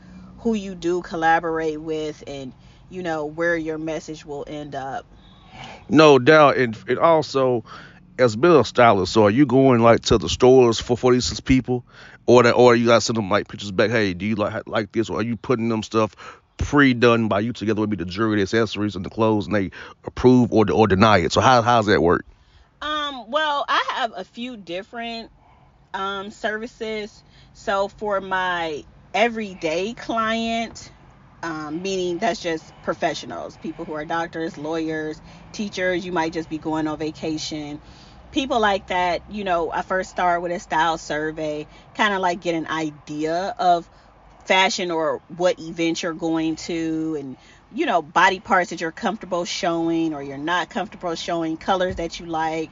[0.45, 2.53] who you do collaborate with and
[2.91, 5.03] you know where your message will end up.
[5.89, 7.63] No doubt, and, and also
[8.19, 11.83] as a stylist, so are you going like to the stores for for these people,
[12.27, 13.89] or that, or you guys send them like pictures back?
[13.89, 16.15] Hey, do you like like this, or are you putting them stuff
[16.57, 19.71] pre-done by you together with me the jewelry, the accessories, and the clothes, and they
[20.05, 21.31] approve or or deny it?
[21.31, 22.23] So how how's that work?
[22.83, 25.31] Um, well, I have a few different
[25.95, 27.23] um, services.
[27.55, 28.83] So for my
[29.15, 30.91] everyday client,
[31.41, 35.21] um, meaning that's just professionals, people who are doctors, lawyers,
[35.53, 37.79] teachers, you might just be going on vacation.
[38.31, 42.41] People like that, you know, I first start with a style survey, kind of like
[42.41, 43.89] get an idea of
[44.43, 47.35] fashion or what event you're going to and
[47.71, 52.19] you know body parts that you're comfortable showing or you're not comfortable showing colors that
[52.19, 52.69] you like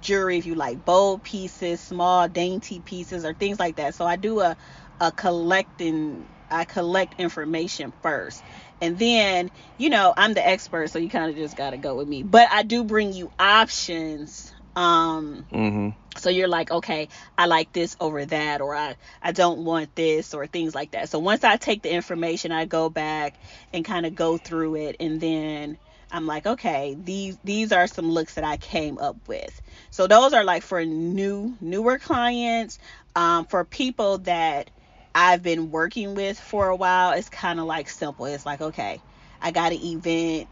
[0.00, 3.94] jewelry if you like bold pieces, small dainty pieces or things like that.
[3.94, 4.56] So I do a
[5.02, 8.42] a collecting I collect information first.
[8.80, 11.96] And then, you know, I'm the expert, so you kind of just got to go
[11.96, 12.22] with me.
[12.22, 15.90] But I do bring you options um mm-hmm.
[16.16, 20.32] so you're like okay i like this over that or i i don't want this
[20.32, 23.34] or things like that so once i take the information i go back
[23.74, 25.76] and kind of go through it and then
[26.10, 29.60] i'm like okay these these are some looks that i came up with
[29.92, 32.78] so those are like for new newer clients.
[33.14, 34.70] Um, for people that
[35.14, 38.26] I've been working with for a while, it's kind of like simple.
[38.26, 39.02] It's like okay,
[39.40, 40.48] I got an event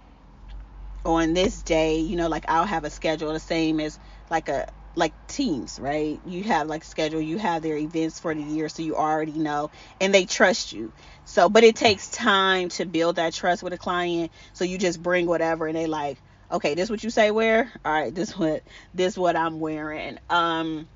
[1.04, 2.00] on this day.
[2.00, 3.98] You know, like I'll have a schedule the same as
[4.30, 6.20] like a like teams, right?
[6.24, 9.70] You have like schedule, you have their events for the year, so you already know,
[10.00, 10.92] and they trust you.
[11.24, 14.32] So, but it takes time to build that trust with a client.
[14.52, 17.72] So you just bring whatever, and they like, okay, this what you say wear.
[17.84, 20.18] All right, this what this what I'm wearing.
[20.28, 20.88] Um,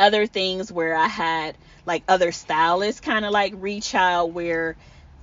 [0.00, 4.76] other things where I had like other stylists kind of like reach out where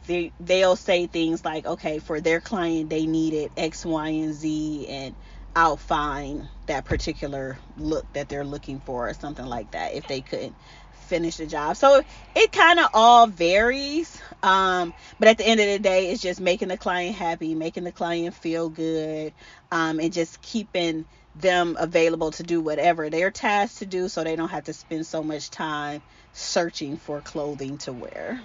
[0.08, 4.88] they they'll say things like, okay, for their client they needed X, Y, and Z,
[4.88, 5.16] and
[5.56, 10.22] I'll find that particular look that they're looking for or something like that if they
[10.22, 10.56] couldn't
[10.92, 11.78] finish the job.
[11.78, 12.04] So
[12.36, 14.22] it kind of all varies.
[14.44, 17.86] Um, but at the end of the day, it's just making the client happy, making
[17.86, 19.34] the client feel good,
[19.72, 21.06] um, and just keeping
[21.42, 25.06] them available to do whatever they're tasked to do so they don't have to spend
[25.06, 26.02] so much time
[26.34, 28.40] searching for clothing to wear.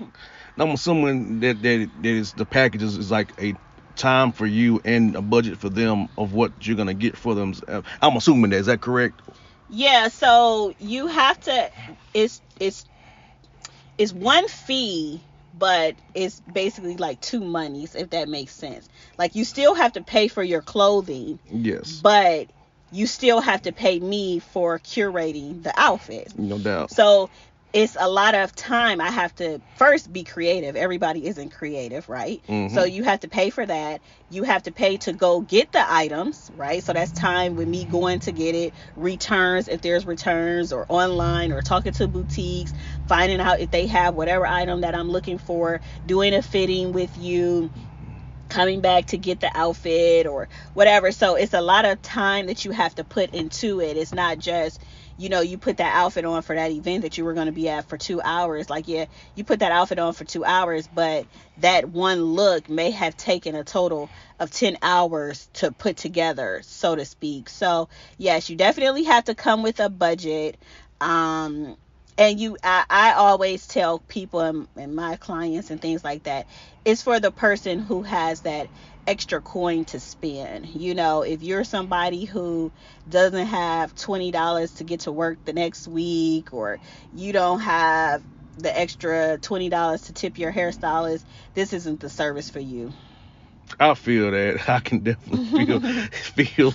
[0.59, 3.55] I'm assuming that that, that is the packages is like a
[3.97, 7.55] time for you and a budget for them of what you're gonna get for them.
[8.01, 9.21] I'm assuming that is that correct?
[9.69, 10.09] Yeah.
[10.09, 11.71] So you have to.
[12.15, 12.85] It's it's
[13.99, 15.21] it's one fee,
[15.59, 18.89] but it's basically like two monies if that makes sense.
[19.19, 21.39] Like you still have to pay for your clothing.
[21.51, 22.01] Yes.
[22.03, 22.49] But
[22.93, 26.39] you still have to pay me for curating the outfit.
[26.39, 26.91] No doubt.
[26.91, 27.31] So
[27.73, 30.77] it's a lot of time I have to first be creative.
[30.77, 32.43] Everybody isn't creative, right?
[32.47, 32.75] Mm-hmm.
[32.75, 34.03] So you have to pay for that.
[34.29, 36.83] You have to pay to go get the items, right?
[36.83, 41.51] So that's time with me going to get it, returns if there's returns or online
[41.51, 42.75] or talking to boutiques,
[43.07, 47.17] finding out if they have whatever item that I'm looking for, doing a fitting with
[47.17, 47.71] you,
[48.53, 51.13] coming back to get the outfit or whatever.
[51.13, 53.97] So it's a lot of time that you have to put into it.
[53.97, 54.81] It's not just
[55.19, 57.53] you know, you put that outfit on for that event that you were going to
[57.53, 58.71] be at for two hours.
[58.71, 61.27] Like, yeah, you put that outfit on for two hours, but
[61.59, 64.09] that one look may have taken a total
[64.41, 67.49] of 10 hours to put together, so to speak.
[67.49, 67.89] So,
[68.19, 70.57] yes, you definitely have to come with a budget.
[71.01, 71.77] Um,
[72.19, 76.47] and you I, I always tell people and, and my clients and things like that
[76.85, 78.69] it's for the person who has that
[79.07, 80.67] extra coin to spend.
[80.67, 82.73] You know, if you're somebody who
[83.09, 86.81] doesn't have $20 to get to work the next week or
[87.13, 88.23] you don't have
[88.57, 92.93] the extra $20 to tip your hairstylist, this isn't the service for you.
[93.79, 94.63] I feel that.
[94.69, 96.71] I can definitely feel feel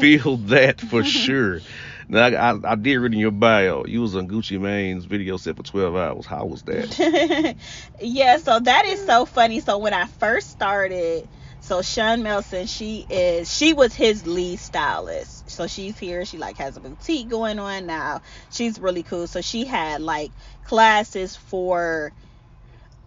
[0.00, 1.60] feel that for sure.
[2.12, 5.56] Now, I, I did read in your bio, you was on Gucci Mane's video set
[5.56, 6.26] for 12 hours.
[6.26, 7.56] How was that?
[8.02, 9.60] yeah, so that is so funny.
[9.60, 11.26] So when I first started,
[11.60, 15.48] so Sean Melson, she is she was his lead stylist.
[15.48, 16.26] So she's here.
[16.26, 18.20] She like has a boutique going on now.
[18.50, 19.26] She's really cool.
[19.26, 20.32] So she had like
[20.64, 22.12] classes for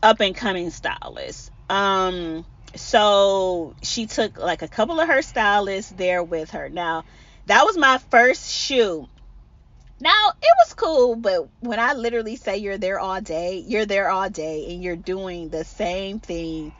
[0.01, 1.51] up and coming stylists.
[1.69, 2.43] Um
[2.75, 6.69] so she took like a couple of her stylists there with her.
[6.69, 7.03] Now,
[7.47, 9.07] that was my first shoot.
[9.99, 14.09] Now, it was cool, but when I literally say you're there all day, you're there
[14.09, 16.73] all day and you're doing the same thing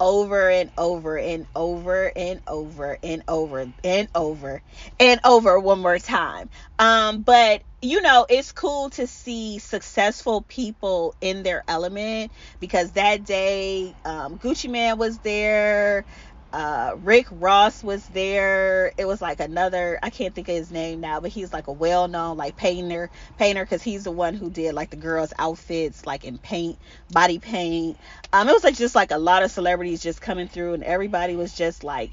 [0.00, 4.62] over and over and over and over and over and over
[5.00, 6.50] and over one more time.
[6.78, 13.24] Um, but you know, it's cool to see successful people in their element because that
[13.24, 16.04] day, um, Gucci Mane was there
[16.52, 18.92] uh, Rick Ross was there.
[18.96, 21.72] It was like another I can't think of his name now, but he's like a
[21.72, 26.24] well-known like painter painter because he's the one who did like the girls' outfits like
[26.24, 26.78] in paint,
[27.10, 27.98] body paint.
[28.32, 31.36] Um, it was like just like a lot of celebrities just coming through, and everybody
[31.36, 32.12] was just like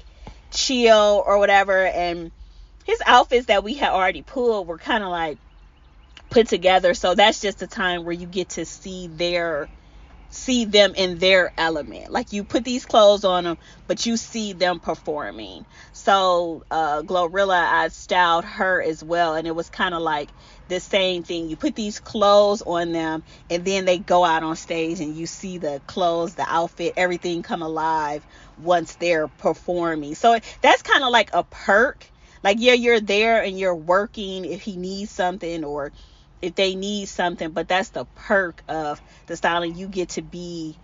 [0.50, 1.86] chill or whatever.
[1.86, 2.30] And
[2.84, 5.38] his outfits that we had already pulled were kind of like
[6.28, 9.68] put together, so that's just a time where you get to see their
[10.28, 12.10] see them in their element.
[12.10, 15.66] Like you put these clothes on them, but you see them performing.
[15.92, 20.32] So uh, Glorilla, I styled her as well, and it was kind of like
[20.68, 21.48] the same thing.
[21.48, 25.26] You put these clothes on them, and then they go out on stage, and you
[25.26, 30.14] see the clothes, the outfit, everything come alive once they're performing.
[30.14, 32.10] So that's kind of like a perk.
[32.42, 35.92] Like yeah, you're there and you're working if he needs something or
[36.42, 39.74] if they need something, but that's the perk of the styling.
[39.74, 40.78] You get to be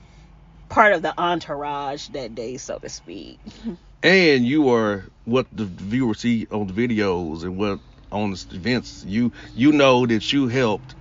[0.69, 3.41] part of the entourage that day, so to speak.
[4.03, 7.79] And you are what the viewers see on the videos and what
[8.11, 9.05] on the events.
[9.07, 10.97] You you know that you helped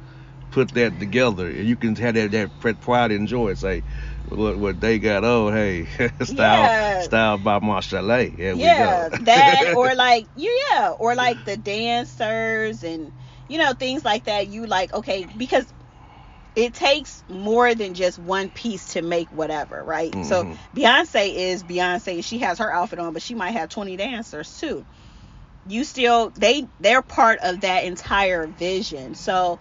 [0.52, 3.56] put that together, and you can have that that pride and joy.
[3.56, 3.84] Say,
[4.30, 5.24] what what they got.
[5.24, 5.86] Oh, hey,
[6.22, 7.02] style yeah.
[7.02, 8.38] styled by Marchel'e.
[8.38, 13.12] yeah, that or like you yeah, or like the dancers and
[13.52, 15.72] you know things like that you like okay because
[16.56, 20.24] it takes more than just one piece to make whatever right mm-hmm.
[20.24, 24.58] so beyonce is beyonce she has her outfit on but she might have 20 dancers
[24.60, 24.86] too
[25.66, 29.16] you still they they're part of that entire vision.
[29.16, 29.60] So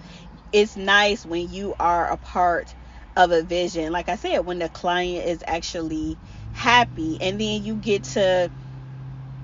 [0.53, 2.74] it's nice when you are a part
[3.16, 3.93] of a vision.
[3.93, 6.18] Like I said, when the client is actually
[6.53, 8.51] happy and then you get to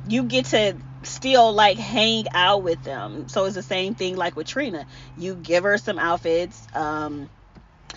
[0.08, 3.28] you get to still like hang out with them.
[3.28, 4.86] So it's the same thing like with Trina.
[5.16, 7.28] You give her some outfits, um,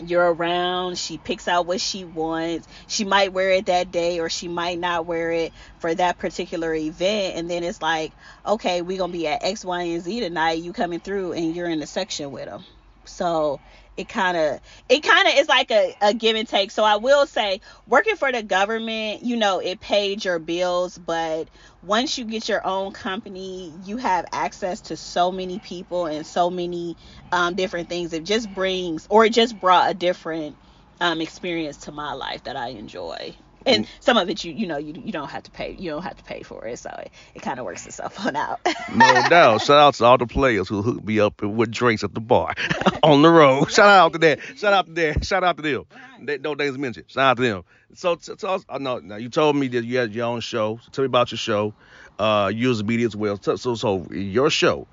[0.05, 2.67] you're around, she picks out what she wants.
[2.87, 6.73] She might wear it that day or she might not wear it for that particular
[6.73, 7.35] event.
[7.35, 8.13] And then it's like,
[8.45, 10.59] okay, we're going to be at X, Y, and Z tonight.
[10.59, 12.63] You coming through and you're in the section with them.
[13.05, 13.59] So
[13.99, 16.71] it kind of it kind of is like a, a give and take.
[16.71, 21.49] So i will say working for the government you know it paid your bills but
[21.83, 26.49] once you get your own company you have access to so many people and so
[26.51, 26.97] many
[27.33, 28.13] um, different things.
[28.13, 30.59] It just brings or it just brought a different
[31.01, 33.35] um, experience to my life that i enjoy
[33.65, 36.03] and some of it you you know you, you don't have to pay you don't
[36.03, 38.59] have to pay for it so it, it kind of works itself on out.
[38.93, 39.61] No doubt.
[39.61, 42.53] Shout out to all the players who hooked me up with drinks at the bar
[43.03, 43.65] on the road.
[43.71, 44.39] Shout out to that.
[44.55, 45.25] Shout out to that.
[45.25, 45.85] Shout out to them.
[46.21, 47.05] They, no names mentioned.
[47.09, 47.63] Shout out to them.
[47.95, 50.79] So tell us uh, no now you told me that you had your own show.
[50.83, 51.73] So tell me about your show.
[52.17, 53.39] Uh use media as well.
[53.41, 54.87] So so, so your show.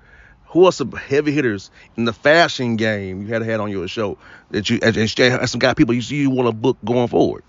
[0.51, 4.17] Who are some heavy hitters in the fashion game you had had on your show
[4.51, 7.43] that you and, and some guy people you see you want to book going forward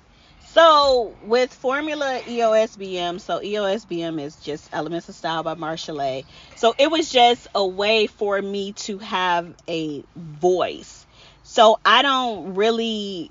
[0.59, 6.25] so with Formula EOSBM, so EOSBM is just Elements of Style by Marchel'e
[6.57, 11.07] So it was just a way for me to have a voice.
[11.45, 13.31] So I don't really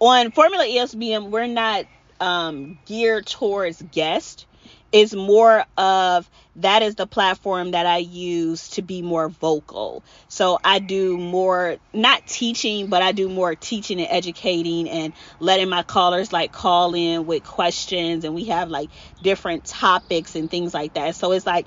[0.00, 1.86] on Formula EOSBM, we're not
[2.18, 4.44] um, geared towards guests
[4.92, 10.02] is more of that is the platform that I use to be more vocal.
[10.28, 15.68] So I do more not teaching, but I do more teaching and educating and letting
[15.68, 18.90] my callers like call in with questions and we have like
[19.22, 21.14] different topics and things like that.
[21.14, 21.66] So it's like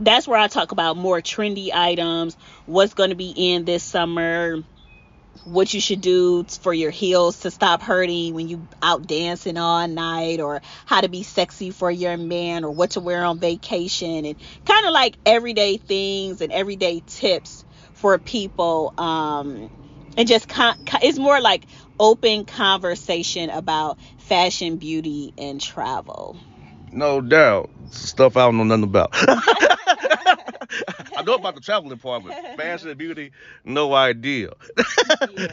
[0.00, 2.36] that's where I talk about more trendy items,
[2.66, 4.62] what's going to be in this summer,
[5.44, 9.86] what you should do for your heels to stop hurting when you out dancing all
[9.86, 14.24] night or how to be sexy for your man or what to wear on vacation
[14.24, 17.64] and kind of like everyday things and everyday tips
[17.94, 19.70] for people um
[20.16, 21.66] and just con- it's more like
[21.98, 26.36] open conversation about fashion beauty and travel
[26.92, 29.14] no doubt stuff i don't know nothing about
[31.16, 33.32] I know about the traveling part, but fashion and beauty,
[33.64, 34.50] no idea.
[35.36, 35.46] Yeah.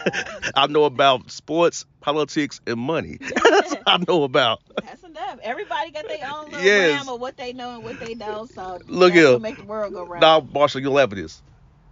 [0.55, 3.17] I know about sports, politics, and money.
[3.19, 4.61] That's I know about.
[4.83, 5.39] That's enough.
[5.41, 6.99] Everybody got their own little yes.
[6.99, 8.49] ram of what they know and what they don't.
[8.49, 10.21] So look here, make the world go round.
[10.21, 11.41] Now, Marchel'e, you'll laugh at this.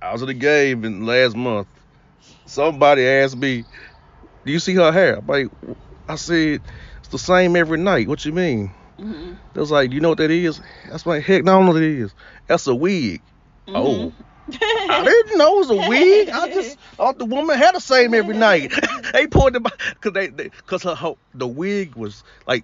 [0.01, 1.67] I was at a game in last month.
[2.45, 3.63] Somebody asked me,
[4.45, 5.47] "Do you see her hair?" I'm like,
[6.07, 6.61] I said,
[6.99, 8.71] "It's the same every night." What you mean?
[9.01, 9.33] Mm-hmm.
[9.53, 11.71] They was like, "You know what that is?" That's like, "Heck, no, I don't know
[11.73, 12.13] what it is."
[12.47, 13.21] That's a wig.
[13.67, 13.75] Mm-hmm.
[13.75, 14.13] Oh.
[14.61, 16.29] I didn't know it was a wig.
[16.29, 18.73] I just thought the woman had the same every night.
[19.13, 22.63] they poured it because they, because her, her the wig was like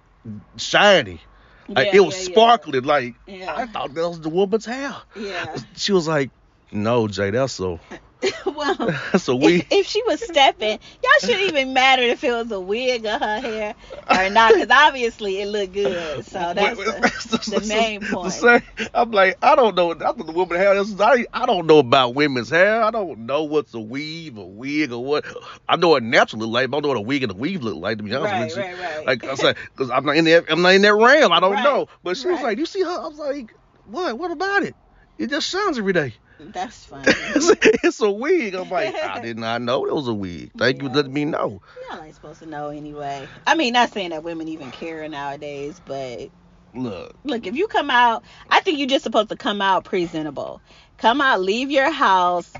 [0.56, 1.20] shiny.
[1.68, 2.84] Like yeah, it was yeah, sparkling.
[2.84, 2.88] Yeah.
[2.88, 4.96] Like I thought that was the woman's hair.
[5.16, 5.56] Yeah.
[5.76, 6.30] She was like,
[6.72, 7.80] "No, Jay, that's so."
[8.46, 8.74] well,
[9.12, 9.66] that's a wig.
[9.70, 13.18] If, if, she was stepping, y'all shouldn't even matter if it was a wig or
[13.18, 13.74] her hair
[14.10, 16.24] or not, because obviously it looked good.
[16.24, 18.32] So that's the, the, the main point.
[18.32, 18.62] The
[18.92, 19.94] I'm like, I don't know.
[19.94, 20.76] That's what the woman hair.
[20.76, 22.82] I, I don't know about women's hair.
[22.82, 25.24] I don't know what's a weave, a wig, or what.
[25.68, 27.36] I know what natural look like, but I don't know what a wig and a
[27.36, 27.98] weave look like.
[27.98, 29.06] To be honest right, with you, right, right.
[29.06, 30.46] like I said, because I'm not in that.
[30.48, 31.32] I'm not in that realm.
[31.32, 31.88] I don't right, know.
[32.02, 33.54] But she was like, "You see her?" I was like,
[33.86, 34.18] "What?
[34.18, 34.74] What about it?
[35.18, 37.04] It just shines every day." That's funny.
[37.06, 38.54] it's a wig.
[38.54, 40.52] I'm like, I did not know it was a wig.
[40.56, 40.84] Thank yeah.
[40.84, 41.60] you for letting me know.
[41.90, 43.28] Y'all ain't supposed to know anyway.
[43.46, 46.30] I mean, not saying that women even care nowadays, but
[46.74, 50.60] look, look, if you come out, I think you're just supposed to come out presentable.
[50.98, 52.52] Come out, leave your house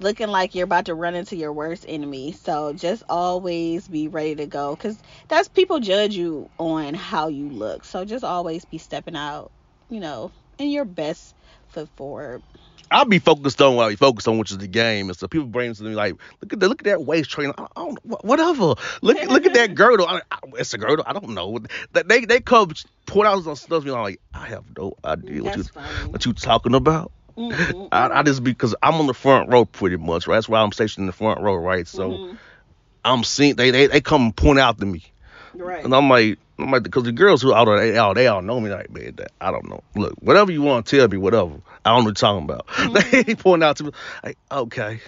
[0.00, 2.32] looking like you're about to run into your worst enemy.
[2.32, 7.48] So just always be ready to go because that's people judge you on how you
[7.48, 7.84] look.
[7.84, 9.52] So just always be stepping out,
[9.88, 11.34] you know, in your best
[11.68, 12.42] foot forward.
[12.90, 15.08] I'll be focused on what I be focused on, which is the game.
[15.08, 17.54] And so people bring to me like, look at the look at that waist trainer.
[17.58, 18.74] I don't, whatever.
[19.02, 20.06] Look look at that girdle.
[20.06, 21.04] I, I, it's a girdle.
[21.06, 21.58] I don't know.
[21.92, 22.72] They they come
[23.06, 23.84] point out some stuff.
[23.84, 25.64] Me like, I have no idea what you
[26.10, 27.10] what you talking about.
[27.36, 27.88] Mm-hmm.
[27.92, 30.26] I, I just because I'm on the front row pretty much.
[30.26, 31.56] Right, that's why I'm stationed in the front row.
[31.56, 32.36] Right, so mm-hmm.
[33.04, 35.04] I'm seeing they, they they come point out to me.
[35.54, 35.84] Right.
[35.84, 38.42] And I'm like, I'm like, because the girls who out there, they all, they all
[38.42, 38.70] know me.
[38.70, 39.82] Like, man, that, I don't know.
[39.94, 41.60] Look, whatever you want to tell me, whatever.
[41.84, 42.66] I don't know what you're talking about.
[42.68, 43.22] Mm-hmm.
[43.26, 43.90] they point out to me,
[44.24, 45.00] like, okay,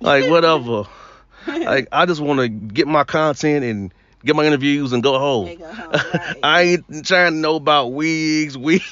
[0.00, 0.84] like whatever.
[1.46, 3.92] like, I just want to get my content and
[4.24, 5.56] get my interviews, and go home.
[5.56, 6.36] Go home, right.
[6.42, 8.82] I ain't trying to know about wigs, ain't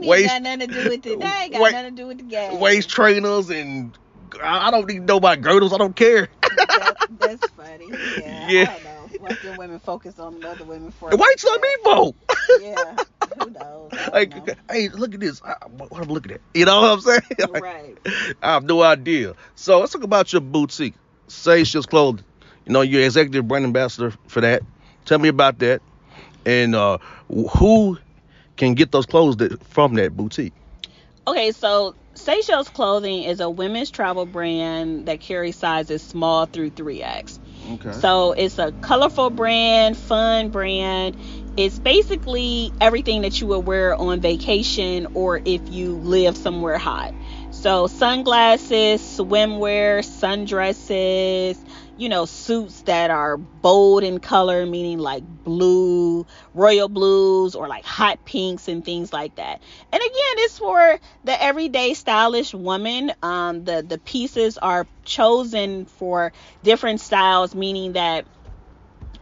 [0.00, 1.20] waist got nothing to do with it.
[1.20, 2.58] That ain't got Wait- nothing to do with the game.
[2.58, 3.96] waist trainers and
[4.42, 5.72] I I don't need to know about girdles.
[5.72, 6.28] I don't care.
[6.40, 7.88] That, that's funny.
[8.18, 8.48] Yeah.
[8.48, 8.76] Yeah.
[9.20, 9.28] I.
[9.28, 11.10] Western women focus on other women for.
[11.10, 12.14] Why you telling me vote?
[12.60, 12.96] Yeah.
[13.38, 13.90] Who knows?
[13.92, 14.54] I like, know.
[14.70, 15.42] hey, look at this.
[15.44, 16.40] I, what what I'm looking at.
[16.54, 17.20] You know what I'm saying?
[17.50, 17.98] Like, Right.
[18.42, 19.34] I have no idea.
[19.54, 20.94] So let's talk about your boutique,
[21.28, 22.24] Seychelles Clothing.
[22.66, 24.62] You know, you're executive brand ambassador for that.
[25.04, 25.80] Tell me about that,
[26.46, 26.98] and uh,
[27.28, 27.98] who
[28.56, 30.52] can get those clothes that, from that boutique.
[31.26, 37.38] Okay, so Seychelles Clothing is a women's travel brand that carries sizes small through 3X.
[37.90, 41.16] So it's a colorful brand, fun brand.
[41.56, 47.12] It's basically everything that you would wear on vacation or if you live somewhere hot.
[47.50, 51.62] So sunglasses, swimwear, sundresses,
[52.00, 57.84] you know, suits that are bold in color, meaning like blue, royal blues, or like
[57.84, 59.60] hot pinks and things like that.
[59.92, 63.12] And again, it's for the everyday stylish woman.
[63.22, 66.32] Um, the the pieces are chosen for
[66.62, 68.24] different styles, meaning that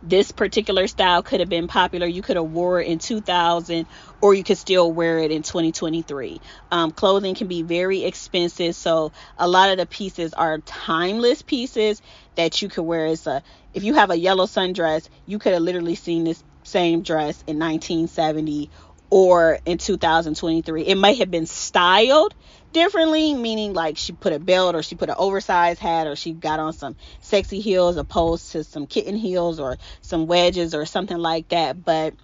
[0.08, 2.06] this particular style could have been popular.
[2.06, 3.86] You could have wore it in 2000,
[4.20, 6.40] or you could still wear it in 2023.
[6.70, 12.00] Um, clothing can be very expensive, so a lot of the pieces are timeless pieces
[12.36, 13.06] that you could wear.
[13.06, 13.42] As a
[13.74, 17.58] if you have a yellow sundress, you could have literally seen this same dress in
[17.58, 18.70] 1970
[19.10, 20.82] or in 2023.
[20.82, 22.34] It might have been styled
[22.72, 26.32] differently, meaning like she put a belt or she put an oversized hat or she
[26.32, 31.18] got on some sexy heels opposed to some kitten heels or some wedges or something
[31.18, 31.84] like that.
[31.84, 32.14] But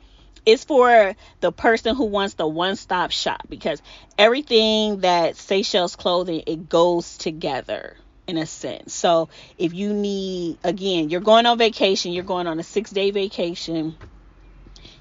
[0.46, 3.80] it's for the person who wants the one-stop shop because
[4.18, 8.94] everything that Seychelles clothing it goes together in a sense.
[8.94, 9.28] So
[9.58, 13.96] if you need again, you're going on vacation, you're going on a 6-day vacation,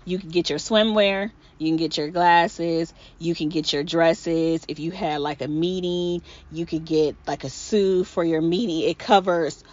[0.05, 4.63] you can get your swimwear, you can get your glasses, you can get your dresses.
[4.67, 8.89] If you had like a meeting, you could get like a suit for your meeting.
[8.89, 9.63] It covers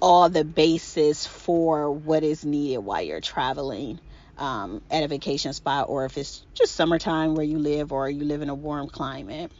[0.00, 4.00] all the bases for what is needed while you're traveling
[4.38, 8.24] um, at a vacation spot or if it's just summertime where you live or you
[8.24, 9.52] live in a warm climate.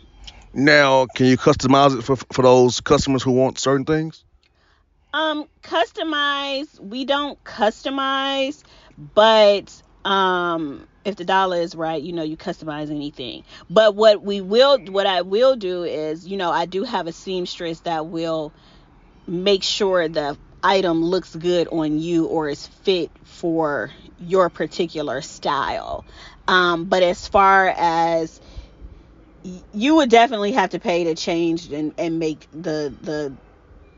[0.53, 4.24] Now, can you customize it for for those customers who want certain things?
[5.12, 8.62] Um, customize, we don't customize,
[9.14, 13.44] but um if the dollar is right, you know, you customize anything.
[13.68, 17.12] But what we will what I will do is, you know, I do have a
[17.12, 18.53] seamstress that will
[19.26, 26.05] make sure the item looks good on you or is fit for your particular style.
[26.46, 28.40] Um, but as far as
[29.72, 33.32] you would definitely have to pay to change and, and make the the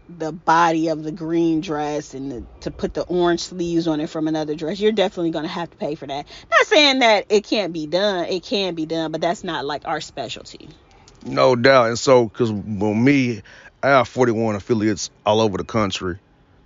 [0.09, 4.09] the body of the green dress and the, to put the orange sleeves on it
[4.11, 7.27] from another dress you're definitely going to have to pay for that not saying that
[7.31, 10.69] it can't be done it can be done but that's not like our specialty
[11.25, 11.89] No doubt.
[11.89, 13.43] And so, because with me,
[13.83, 16.19] I have 41 affiliates all over the country.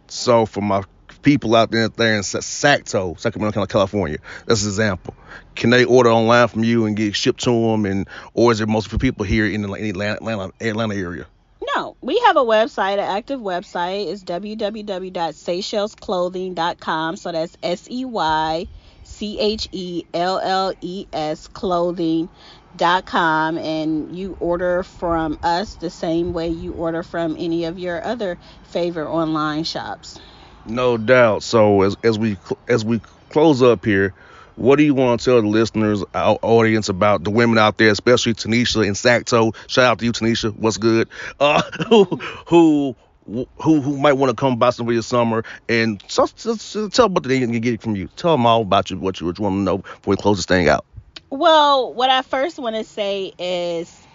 [0.09, 0.83] So, for my
[1.23, 5.15] people out there, there in Sa- Sacto, Sacramento, California, that's an example.
[5.57, 7.87] Can they order online from you and get shipped to them?
[7.87, 11.27] And or is it most for people here in the Atlanta, Atlanta area?
[11.75, 18.67] No we have a website an active website is www.seychellesclothing.com so that's s-e-y
[19.05, 19.89] c-h-e-l-l-e-s
[21.49, 23.59] clothing.com.
[23.59, 28.39] and you order from us the same way you order from any of your other
[28.65, 30.19] favorite online shops
[30.67, 31.43] No doubt.
[31.43, 32.37] So, as as we
[32.69, 33.01] as we
[33.31, 34.15] close up here,
[34.57, 37.91] what do you want to tell the listeners, our audience, about the women out there,
[37.91, 39.55] especially Tanisha and Sacto?
[39.69, 40.55] Shout out to you, Tanisha.
[40.57, 41.09] What's good?
[41.39, 42.05] Uh, who
[42.47, 42.97] who
[43.27, 43.47] who
[43.81, 47.07] who might want to come by some of your summer and so, so, so tell
[47.07, 48.09] them what they can get from you.
[48.17, 50.39] Tell them all about you, what you, what you want to know before we close
[50.39, 50.85] this thing out.
[51.31, 54.07] Well, what I first want to say is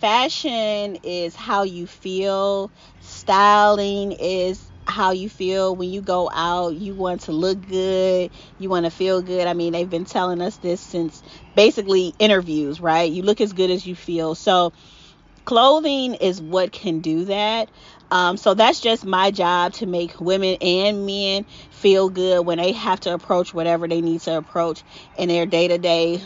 [0.00, 2.70] fashion is how you feel,
[3.00, 6.74] styling is how you feel when you go out.
[6.74, 9.46] You want to look good, you want to feel good.
[9.46, 11.22] I mean, they've been telling us this since
[11.54, 13.10] basically interviews, right?
[13.10, 14.34] You look as good as you feel.
[14.34, 14.72] So,
[15.44, 17.70] clothing is what can do that.
[18.10, 22.72] Um, so that's just my job to make women and men feel good when they
[22.72, 24.84] have to approach whatever they need to approach
[25.16, 26.22] in their day to day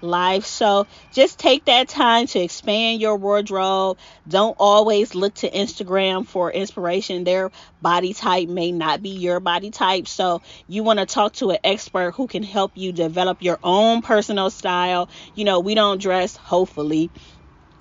[0.00, 0.44] life.
[0.44, 3.98] So just take that time to expand your wardrobe.
[4.28, 7.24] Don't always look to Instagram for inspiration.
[7.24, 10.08] Their body type may not be your body type.
[10.08, 14.02] So you want to talk to an expert who can help you develop your own
[14.02, 15.08] personal style.
[15.34, 17.10] You know, we don't dress, hopefully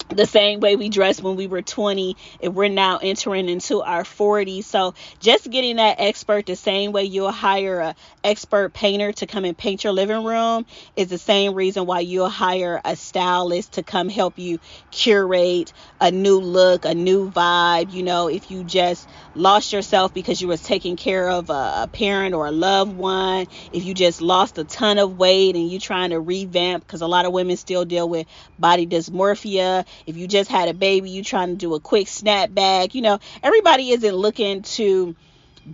[0.10, 4.04] the same way we dressed when we were 20 and we're now entering into our
[4.04, 9.26] 40s so just getting that expert the same way you'll hire a expert painter to
[9.26, 13.74] come and paint your living room is the same reason why you'll hire a stylist
[13.74, 14.60] to come help you
[14.92, 20.40] curate a new look a new vibe you know if you just lost yourself because
[20.40, 24.22] you was taking care of a, a parent or a loved one if you just
[24.22, 27.58] lost a ton of weight and you trying to revamp because a lot of women
[27.58, 28.28] still deal with
[28.60, 32.94] body dysmorphia if you just had a baby, you trying to do a quick snapback.
[32.94, 35.16] You know, everybody isn't looking to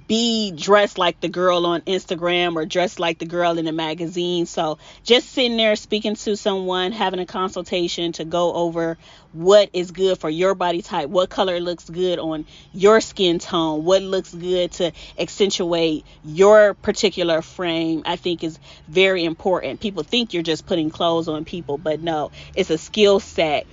[0.08, 4.46] be dressed like the girl on Instagram or dressed like the girl in the magazine.
[4.46, 8.98] So just sitting there speaking to someone, having a consultation to go over
[9.34, 13.84] what is good for your body type, what color looks good on your skin tone,
[13.84, 19.82] what looks good to accentuate your particular frame, I think is very important.
[19.82, 23.68] People think you're just putting clothes on people, but no, it's a skill set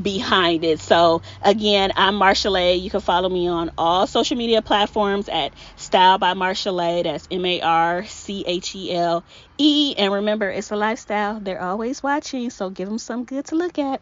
[0.00, 0.80] behind it.
[0.80, 2.80] So again, I'm Marchel'e.
[2.80, 7.04] You can follow me on all social media platforms at Style by Marchel'e.
[7.04, 9.24] That's M A R C H E L
[9.58, 9.94] E.
[9.96, 11.40] And remember, it's a lifestyle.
[11.40, 14.00] They're always watching, so give them some good to look at.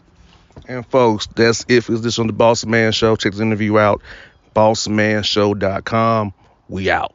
[0.68, 3.16] And folks, that's it for this on the Bossman Show.
[3.16, 4.02] Check the interview out,
[4.54, 6.34] bossmanshow.com.
[6.68, 7.14] We out.